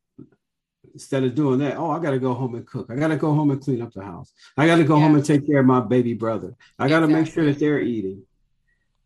instead 0.93 1.23
of 1.23 1.35
doing 1.35 1.59
that, 1.59 1.77
oh, 1.77 1.89
I 1.89 1.99
got 1.99 2.11
to 2.11 2.19
go 2.19 2.33
home 2.33 2.55
and 2.55 2.65
cook. 2.65 2.87
I 2.89 2.95
got 2.95 3.07
to 3.07 3.17
go 3.17 3.33
home 3.33 3.51
and 3.51 3.61
clean 3.61 3.81
up 3.81 3.91
the 3.93 4.03
house. 4.03 4.31
I 4.55 4.67
got 4.67 4.77
to 4.77 4.83
go 4.83 4.95
yeah. 4.95 5.03
home 5.03 5.15
and 5.15 5.25
take 5.25 5.45
care 5.45 5.59
of 5.59 5.65
my 5.65 5.79
baby 5.79 6.13
brother. 6.13 6.55
I 6.77 6.87
got 6.87 6.99
to 6.99 7.05
exactly. 7.05 7.23
make 7.23 7.33
sure 7.33 7.45
that 7.45 7.59
they're 7.59 7.81
eating. 7.81 8.23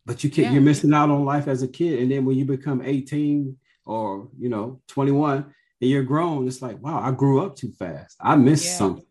But 0.06 0.24
you 0.24 0.30
can't. 0.30 0.48
Yeah. 0.48 0.54
You're 0.54 0.62
missing 0.62 0.94
out 0.94 1.10
on 1.10 1.26
life 1.26 1.48
as 1.48 1.64
a 1.64 1.68
kid. 1.68 2.00
And 2.00 2.12
then 2.12 2.26
when 2.26 2.38
you 2.38 2.46
become 2.46 2.82
18 2.82 3.58
or 3.86 4.28
you 4.38 4.50
know 4.50 4.82
21 4.88 5.54
and 5.82 5.90
you're 5.90 6.04
grown, 6.04 6.48
it's 6.48 6.62
like, 6.62 6.82
wow, 6.82 7.00
I 7.00 7.12
grew 7.12 7.42
up 7.42 7.56
too 7.56 7.72
fast. 7.72 8.18
I 8.20 8.36
missed 8.36 8.66
yeah. 8.66 8.78
something. 8.78 9.06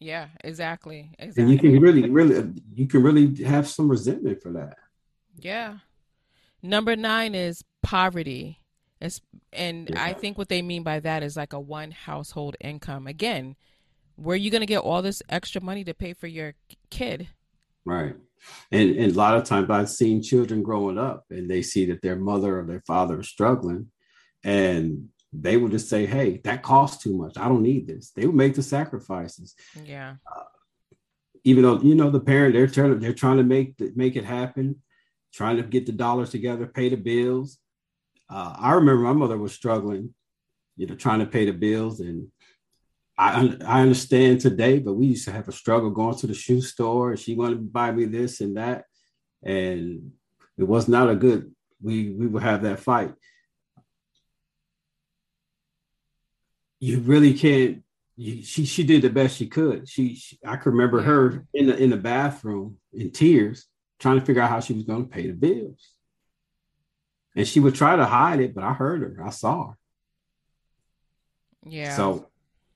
Yeah, 0.00 0.28
exactly. 0.42 1.10
Exactly. 1.18 1.42
And 1.42 1.52
you 1.52 1.58
can 1.58 1.80
really, 1.80 2.10
really, 2.10 2.52
you 2.74 2.86
can 2.86 3.02
really 3.02 3.42
have 3.44 3.66
some 3.66 3.88
resentment 3.88 4.42
for 4.42 4.52
that. 4.52 4.76
Yeah. 5.38 5.78
Number 6.62 6.96
nine 6.96 7.34
is 7.34 7.64
poverty 7.82 8.60
It's, 9.00 9.20
and 9.52 9.90
yeah. 9.90 10.02
I 10.02 10.12
think 10.12 10.38
what 10.38 10.48
they 10.48 10.62
mean 10.62 10.82
by 10.82 11.00
that 11.00 11.22
is 11.22 11.36
like 11.36 11.52
a 11.52 11.60
one 11.60 11.90
household 11.90 12.56
income. 12.60 13.06
Again, 13.06 13.56
where 14.16 14.34
are 14.34 14.36
you 14.36 14.50
going 14.50 14.60
to 14.60 14.66
get 14.66 14.78
all 14.78 15.02
this 15.02 15.22
extra 15.28 15.60
money 15.60 15.84
to 15.84 15.94
pay 15.94 16.12
for 16.12 16.26
your 16.26 16.54
kid? 16.90 17.28
Right. 17.84 18.14
And, 18.70 18.96
and 18.96 19.12
a 19.12 19.18
lot 19.18 19.36
of 19.36 19.44
times 19.44 19.70
I've 19.70 19.90
seen 19.90 20.22
children 20.22 20.62
growing 20.62 20.98
up 20.98 21.24
and 21.30 21.50
they 21.50 21.62
see 21.62 21.86
that 21.86 22.02
their 22.02 22.16
mother 22.16 22.60
or 22.60 22.64
their 22.64 22.82
father 22.86 23.20
is 23.20 23.28
struggling 23.28 23.88
and 24.44 25.08
they 25.42 25.56
will 25.56 25.68
just 25.68 25.88
say, 25.88 26.06
Hey, 26.06 26.40
that 26.44 26.62
costs 26.62 27.02
too 27.02 27.16
much. 27.16 27.36
I 27.36 27.48
don't 27.48 27.62
need 27.62 27.86
this. 27.86 28.10
They 28.10 28.26
will 28.26 28.34
make 28.34 28.54
the 28.54 28.62
sacrifices. 28.62 29.54
Yeah. 29.84 30.16
Uh, 30.30 30.44
even 31.44 31.62
though, 31.62 31.80
you 31.80 31.94
know, 31.94 32.10
the 32.10 32.20
parent, 32.20 32.54
they're 32.54 32.66
trying, 32.66 32.98
they're 33.00 33.12
trying 33.12 33.36
to 33.36 33.42
make, 33.42 33.74
make 33.96 34.16
it 34.16 34.24
happen, 34.24 34.76
trying 35.32 35.56
to 35.58 35.62
get 35.62 35.86
the 35.86 35.92
dollars 35.92 36.30
together, 36.30 36.66
pay 36.66 36.88
the 36.88 36.96
bills 36.96 37.58
uh, 38.28 38.54
I 38.58 38.72
remember 38.72 39.02
my 39.02 39.12
mother 39.12 39.38
was 39.38 39.52
struggling, 39.52 40.14
you 40.76 40.86
know, 40.86 40.94
trying 40.94 41.20
to 41.20 41.26
pay 41.26 41.44
the 41.44 41.52
bills, 41.52 42.00
and 42.00 42.28
I 43.18 43.56
I 43.64 43.82
understand 43.82 44.40
today, 44.40 44.78
but 44.78 44.94
we 44.94 45.06
used 45.06 45.26
to 45.26 45.32
have 45.32 45.48
a 45.48 45.52
struggle 45.52 45.90
going 45.90 46.16
to 46.18 46.26
the 46.26 46.34
shoe 46.34 46.60
store, 46.60 47.10
and 47.10 47.20
she 47.20 47.34
wanted 47.34 47.56
to 47.56 47.60
buy 47.60 47.92
me 47.92 48.06
this 48.06 48.40
and 48.40 48.56
that, 48.56 48.84
and 49.42 50.12
it 50.56 50.64
was 50.64 50.88
not 50.88 51.10
a 51.10 51.14
good. 51.14 51.54
We 51.82 52.10
we 52.10 52.26
would 52.26 52.42
have 52.42 52.62
that 52.62 52.80
fight. 52.80 53.12
You 56.84 57.00
really 57.00 57.34
can't. 57.34 57.82
You, 58.16 58.42
she 58.42 58.64
she 58.64 58.84
did 58.84 59.02
the 59.02 59.10
best 59.10 59.36
she 59.36 59.48
could. 59.48 59.88
She, 59.88 60.14
she 60.14 60.38
I 60.46 60.56
can 60.56 60.72
remember 60.72 61.00
her 61.02 61.46
in 61.52 61.66
the 61.66 61.76
in 61.76 61.90
the 61.90 61.96
bathroom 61.96 62.78
in 62.92 63.10
tears, 63.10 63.66
trying 63.98 64.20
to 64.20 64.24
figure 64.24 64.42
out 64.42 64.50
how 64.50 64.60
she 64.60 64.72
was 64.72 64.84
going 64.84 65.04
to 65.04 65.10
pay 65.10 65.26
the 65.26 65.32
bills 65.34 65.94
and 67.36 67.46
she 67.46 67.60
would 67.60 67.74
try 67.74 67.96
to 67.96 68.04
hide 68.04 68.40
it, 68.40 68.54
but 68.54 68.64
I 68.64 68.72
heard 68.72 69.02
her. 69.02 69.24
I 69.24 69.30
saw 69.30 69.68
her. 69.68 69.78
Yeah. 71.66 71.96
So 71.96 72.28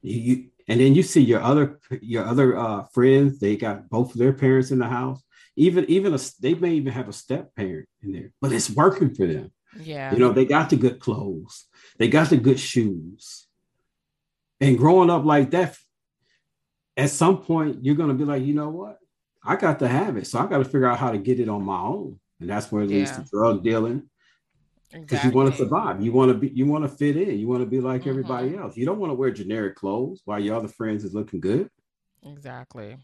you 0.02 0.48
and 0.66 0.80
then 0.80 0.94
you 0.94 1.02
see 1.02 1.22
your 1.22 1.40
other 1.40 1.78
your 2.00 2.24
other 2.24 2.56
uh, 2.56 2.84
friends. 2.92 3.38
They 3.38 3.56
got 3.56 3.88
both 3.88 4.12
of 4.12 4.18
their 4.18 4.32
parents 4.32 4.70
in 4.70 4.78
the 4.78 4.88
house. 4.88 5.22
Even 5.56 5.84
even 5.88 6.14
a, 6.14 6.18
they 6.40 6.54
may 6.54 6.74
even 6.74 6.92
have 6.92 7.08
a 7.08 7.12
step 7.12 7.54
parent 7.54 7.88
in 8.02 8.12
there, 8.12 8.32
but 8.40 8.52
it's 8.52 8.70
working 8.70 9.14
for 9.14 9.26
them. 9.26 9.52
Yeah. 9.78 10.12
You 10.12 10.18
know 10.18 10.32
they 10.32 10.46
got 10.46 10.70
the 10.70 10.76
good 10.76 11.00
clothes. 11.00 11.66
They 11.98 12.08
got 12.08 12.30
the 12.30 12.36
good 12.36 12.58
shoes. 12.58 13.46
And 14.60 14.76
growing 14.76 15.10
up 15.10 15.24
like 15.24 15.50
that, 15.52 15.76
at 16.96 17.10
some 17.10 17.38
point 17.38 17.84
you're 17.84 17.94
gonna 17.94 18.14
be 18.14 18.24
like, 18.24 18.42
you 18.42 18.54
know 18.54 18.70
what? 18.70 18.98
I 19.44 19.56
got 19.56 19.78
to 19.78 19.88
have 19.88 20.16
it, 20.16 20.26
so 20.26 20.40
I 20.40 20.46
got 20.46 20.58
to 20.58 20.64
figure 20.64 20.86
out 20.86 20.98
how 20.98 21.12
to 21.12 21.18
get 21.18 21.40
it 21.40 21.48
on 21.48 21.62
my 21.62 21.78
own, 21.78 22.18
and 22.40 22.50
that's 22.50 22.70
where 22.70 22.82
it 22.82 22.88
leads 22.88 23.10
yeah. 23.12 23.18
to 23.18 23.24
drug 23.30 23.62
dealing 23.62 24.02
because 24.90 25.02
exactly. 25.02 25.30
you 25.30 25.36
want 25.36 25.50
to 25.50 25.56
survive. 25.56 26.00
You 26.00 26.12
want 26.12 26.32
to 26.32 26.38
be. 26.38 26.48
You 26.48 26.66
want 26.66 26.84
to 26.84 26.88
fit 26.88 27.16
in. 27.16 27.38
You 27.38 27.46
want 27.46 27.62
to 27.62 27.66
be 27.66 27.80
like 27.80 28.02
mm-hmm. 28.02 28.10
everybody 28.10 28.56
else. 28.56 28.76
You 28.76 28.86
don't 28.86 28.98
want 28.98 29.10
to 29.10 29.14
wear 29.14 29.30
generic 29.30 29.76
clothes 29.76 30.22
while 30.24 30.40
your 30.40 30.56
other 30.56 30.68
friends 30.68 31.04
is 31.04 31.14
looking 31.14 31.40
good. 31.40 31.70
Exactly. 32.24 32.96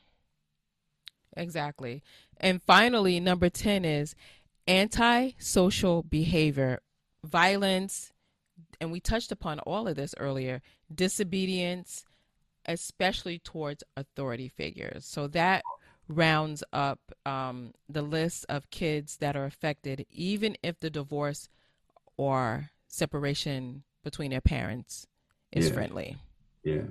Exactly. 1.37 2.03
And 2.38 2.62
finally, 2.62 3.21
number 3.21 3.51
ten 3.51 3.85
is 3.85 4.14
anti-social 4.67 6.03
behavior, 6.05 6.81
violence, 7.23 8.12
and 8.85 8.92
we 8.92 9.01
touched 9.01 9.33
upon 9.33 9.59
all 9.61 9.88
of 9.88 9.97
this 9.97 10.14
earlier. 10.18 10.62
Disobedience, 10.94 12.05
especially 12.66 13.38
towards 13.38 13.83
authority 13.97 14.49
figures. 14.49 15.07
So 15.07 15.27
that 15.29 15.62
rounds 16.07 16.62
up 16.73 17.01
um, 17.25 17.73
the 17.88 18.03
list 18.03 18.44
of 18.49 18.70
kids 18.70 19.16
that 19.16 19.37
are 19.37 19.47
affected, 19.47 20.07
even 20.11 20.57
if 20.62 20.79
the 20.79 20.90
divorce 20.90 21.49
or 22.16 22.70
separation 22.87 23.83
between 24.05 24.31
their 24.31 24.42
parents 24.42 25.07
is 25.51 25.68
yeah. 25.68 25.75
friendly. 25.75 26.16
Yeah. 26.62 26.83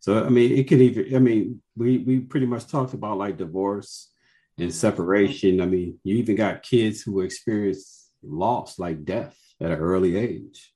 So 0.00 0.24
I 0.24 0.30
mean, 0.30 0.52
it 0.52 0.68
could 0.68 0.80
even. 0.80 1.14
I 1.14 1.18
mean, 1.18 1.60
we 1.76 1.98
we 1.98 2.20
pretty 2.20 2.46
much 2.46 2.66
talked 2.66 2.94
about 2.94 3.18
like 3.18 3.36
divorce 3.36 4.10
and 4.58 4.72
separation. 4.72 5.60
I 5.60 5.66
mean, 5.66 5.98
you 6.02 6.16
even 6.16 6.36
got 6.36 6.62
kids 6.62 7.02
who 7.02 7.20
experience 7.20 8.10
loss, 8.22 8.78
like 8.78 9.04
death, 9.04 9.36
at 9.60 9.70
an 9.70 9.78
early 9.78 10.16
age, 10.16 10.72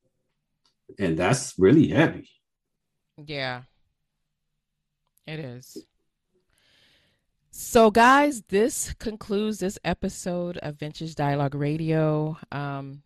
and 0.98 1.18
that's 1.18 1.54
really 1.58 1.88
heavy. 1.88 2.30
Yeah, 3.16 3.62
it 5.26 5.40
is. 5.40 5.76
So, 7.50 7.90
guys, 7.90 8.42
this 8.48 8.94
concludes 8.94 9.58
this 9.58 9.78
episode 9.84 10.56
of 10.58 10.76
Vintage 10.76 11.14
Dialogue 11.14 11.54
Radio. 11.54 12.38
Um, 12.52 13.02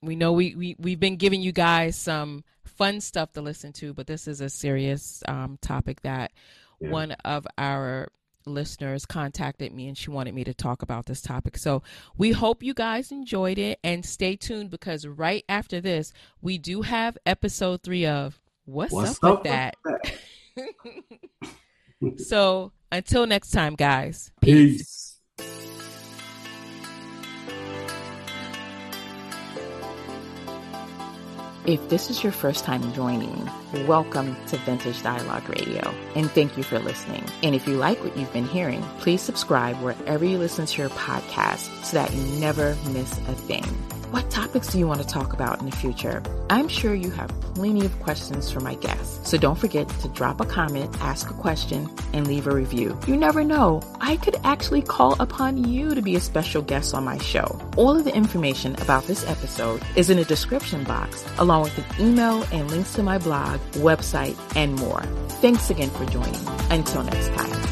we 0.00 0.16
know 0.16 0.32
we, 0.32 0.54
we 0.54 0.76
we've 0.78 1.00
been 1.00 1.16
giving 1.16 1.42
you 1.42 1.52
guys 1.52 1.96
some 1.96 2.44
fun 2.64 3.00
stuff 3.00 3.32
to 3.32 3.42
listen 3.42 3.72
to, 3.74 3.92
but 3.92 4.06
this 4.06 4.28
is 4.28 4.40
a 4.40 4.48
serious 4.48 5.22
um, 5.28 5.58
topic 5.60 6.02
that 6.02 6.32
yeah. 6.80 6.90
one 6.90 7.12
of 7.24 7.46
our 7.58 8.08
listeners 8.46 9.06
contacted 9.06 9.72
me 9.72 9.88
and 9.88 9.96
she 9.96 10.10
wanted 10.10 10.34
me 10.34 10.44
to 10.44 10.54
talk 10.54 10.82
about 10.82 11.06
this 11.06 11.22
topic. 11.22 11.56
So 11.56 11.82
we 12.16 12.32
hope 12.32 12.62
you 12.62 12.74
guys 12.74 13.10
enjoyed 13.10 13.58
it 13.58 13.78
and 13.82 14.04
stay 14.04 14.36
tuned 14.36 14.70
because 14.70 15.06
right 15.06 15.44
after 15.48 15.80
this, 15.80 16.12
we 16.40 16.58
do 16.58 16.82
have 16.82 17.18
episode 17.26 17.82
three 17.82 18.06
of 18.06 18.40
What's, 18.66 18.92
What's 18.92 19.22
up, 19.22 19.24
up, 19.24 19.42
with 19.42 19.52
that? 19.52 19.76
that? 20.56 21.54
so 22.18 22.72
until 22.90 23.26
next 23.26 23.50
time, 23.50 23.74
guys. 23.74 24.32
Peace. 24.40 24.78
peace. 24.78 25.03
If 31.66 31.88
this 31.88 32.10
is 32.10 32.22
your 32.22 32.32
first 32.32 32.62
time 32.62 32.92
joining, 32.92 33.50
welcome 33.86 34.36
to 34.48 34.58
Vintage 34.58 35.02
Dialogue 35.02 35.48
Radio, 35.48 35.94
and 36.14 36.30
thank 36.30 36.58
you 36.58 36.62
for 36.62 36.78
listening. 36.78 37.24
And 37.42 37.54
if 37.54 37.66
you 37.66 37.76
like 37.78 38.04
what 38.04 38.14
you've 38.18 38.32
been 38.34 38.46
hearing, 38.46 38.82
please 38.98 39.22
subscribe 39.22 39.80
wherever 39.80 40.26
you 40.26 40.36
listen 40.36 40.66
to 40.66 40.82
your 40.82 40.90
podcast 40.90 41.82
so 41.82 41.96
that 41.96 42.12
you 42.12 42.22
never 42.38 42.76
miss 42.90 43.12
a 43.12 43.34
thing. 43.34 43.64
What 44.14 44.30
topics 44.30 44.68
do 44.68 44.78
you 44.78 44.86
want 44.86 45.02
to 45.02 45.06
talk 45.08 45.32
about 45.32 45.58
in 45.58 45.68
the 45.68 45.74
future? 45.74 46.22
I'm 46.48 46.68
sure 46.68 46.94
you 46.94 47.10
have 47.10 47.30
plenty 47.40 47.84
of 47.84 47.98
questions 47.98 48.48
for 48.48 48.60
my 48.60 48.76
guests, 48.76 49.28
so 49.28 49.36
don't 49.36 49.58
forget 49.58 49.88
to 49.88 50.08
drop 50.10 50.40
a 50.40 50.46
comment, 50.46 50.96
ask 51.00 51.28
a 51.30 51.34
question, 51.34 51.90
and 52.12 52.28
leave 52.28 52.46
a 52.46 52.54
review. 52.54 52.96
You 53.08 53.16
never 53.16 53.42
know, 53.42 53.82
I 54.00 54.18
could 54.18 54.36
actually 54.44 54.82
call 54.82 55.20
upon 55.20 55.64
you 55.64 55.96
to 55.96 56.00
be 56.00 56.14
a 56.14 56.20
special 56.20 56.62
guest 56.62 56.94
on 56.94 57.02
my 57.02 57.18
show. 57.18 57.60
All 57.76 57.98
of 57.98 58.04
the 58.04 58.14
information 58.14 58.80
about 58.80 59.08
this 59.08 59.26
episode 59.26 59.82
is 59.96 60.10
in 60.10 60.18
the 60.18 60.24
description 60.24 60.84
box, 60.84 61.24
along 61.38 61.62
with 61.64 61.76
an 61.76 62.06
email 62.06 62.44
and 62.52 62.70
links 62.70 62.94
to 62.94 63.02
my 63.02 63.18
blog, 63.18 63.58
website, 63.72 64.38
and 64.54 64.76
more. 64.76 65.02
Thanks 65.42 65.70
again 65.70 65.90
for 65.90 66.06
joining. 66.06 66.46
Until 66.70 67.02
next 67.02 67.32
time. 67.34 67.63